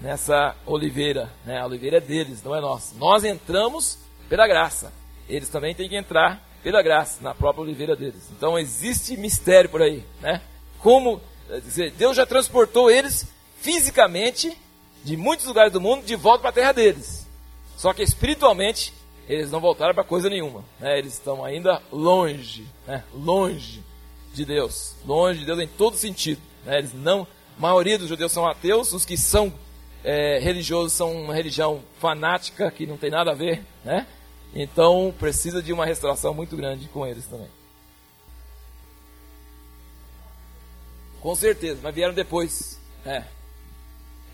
[0.00, 1.60] nessa oliveira, né?
[1.60, 2.94] A oliveira é deles, não é nossa.
[2.98, 4.92] Nós entramos pela graça.
[5.28, 8.30] Eles também têm que entrar pela graça na própria oliveira deles.
[8.36, 10.40] Então existe mistério por aí, né?
[10.78, 11.20] Como
[11.62, 13.26] dizer, Deus já transportou eles
[13.60, 14.56] fisicamente
[15.04, 17.26] de muitos lugares do mundo de volta para a terra deles.
[17.76, 18.94] Só que espiritualmente
[19.28, 20.64] eles não voltaram para coisa nenhuma.
[20.80, 20.98] Né?
[20.98, 23.04] Eles estão ainda longe, né?
[23.12, 23.82] longe
[24.32, 26.40] de Deus, longe de Deus em todo sentido.
[26.64, 26.78] Né?
[26.78, 27.26] Eles não,
[27.58, 29.52] a maioria dos judeus são ateus, os que são
[30.02, 34.06] é, religiosos são uma religião fanática que não tem nada a ver, né?
[34.54, 37.48] Então precisa de uma restauração muito grande com eles também.
[41.20, 42.78] Com certeza, mas vieram depois.
[43.04, 43.24] É.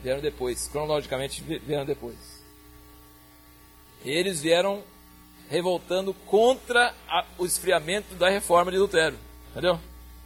[0.03, 0.68] Vieram depois.
[0.68, 2.16] Cronologicamente vieram depois.
[4.05, 4.83] Eles vieram
[5.49, 9.16] revoltando contra a, o esfriamento da reforma de Lutero.
[9.51, 9.81] Entendeu?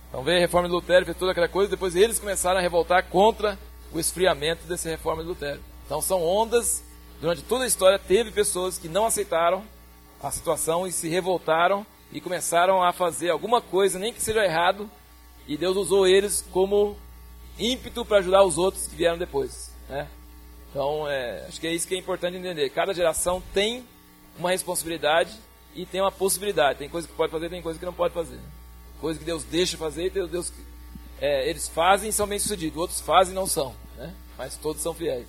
[0.08, 3.04] Então veio a reforma de Lutero, fez toda aquela coisa, depois eles começaram a revoltar
[3.08, 3.58] contra
[3.92, 5.60] o esfriamento dessa reforma de Lutero.
[5.86, 6.84] Então são ondas,
[7.20, 9.64] durante toda a história teve pessoas que não aceitaram
[10.24, 14.90] a situação e se revoltaram e começaram a fazer alguma coisa, nem que seja errado,
[15.46, 16.96] e Deus usou eles como
[17.58, 19.70] ímpeto para ajudar os outros que vieram depois.
[19.86, 20.08] Né?
[20.70, 22.70] Então, é, acho que é isso que é importante entender.
[22.70, 23.84] Cada geração tem
[24.38, 25.32] uma responsabilidade
[25.74, 26.78] e tem uma possibilidade.
[26.78, 28.40] Tem coisa que pode fazer, tem coisa que não pode fazer.
[29.00, 30.52] Coisa que Deus deixa fazer, Deus, Deus
[31.20, 32.78] é, eles fazem e são bem sucedidos.
[32.78, 33.74] Outros fazem e não são.
[33.96, 34.12] Né?
[34.38, 35.28] Mas todos são fiéis.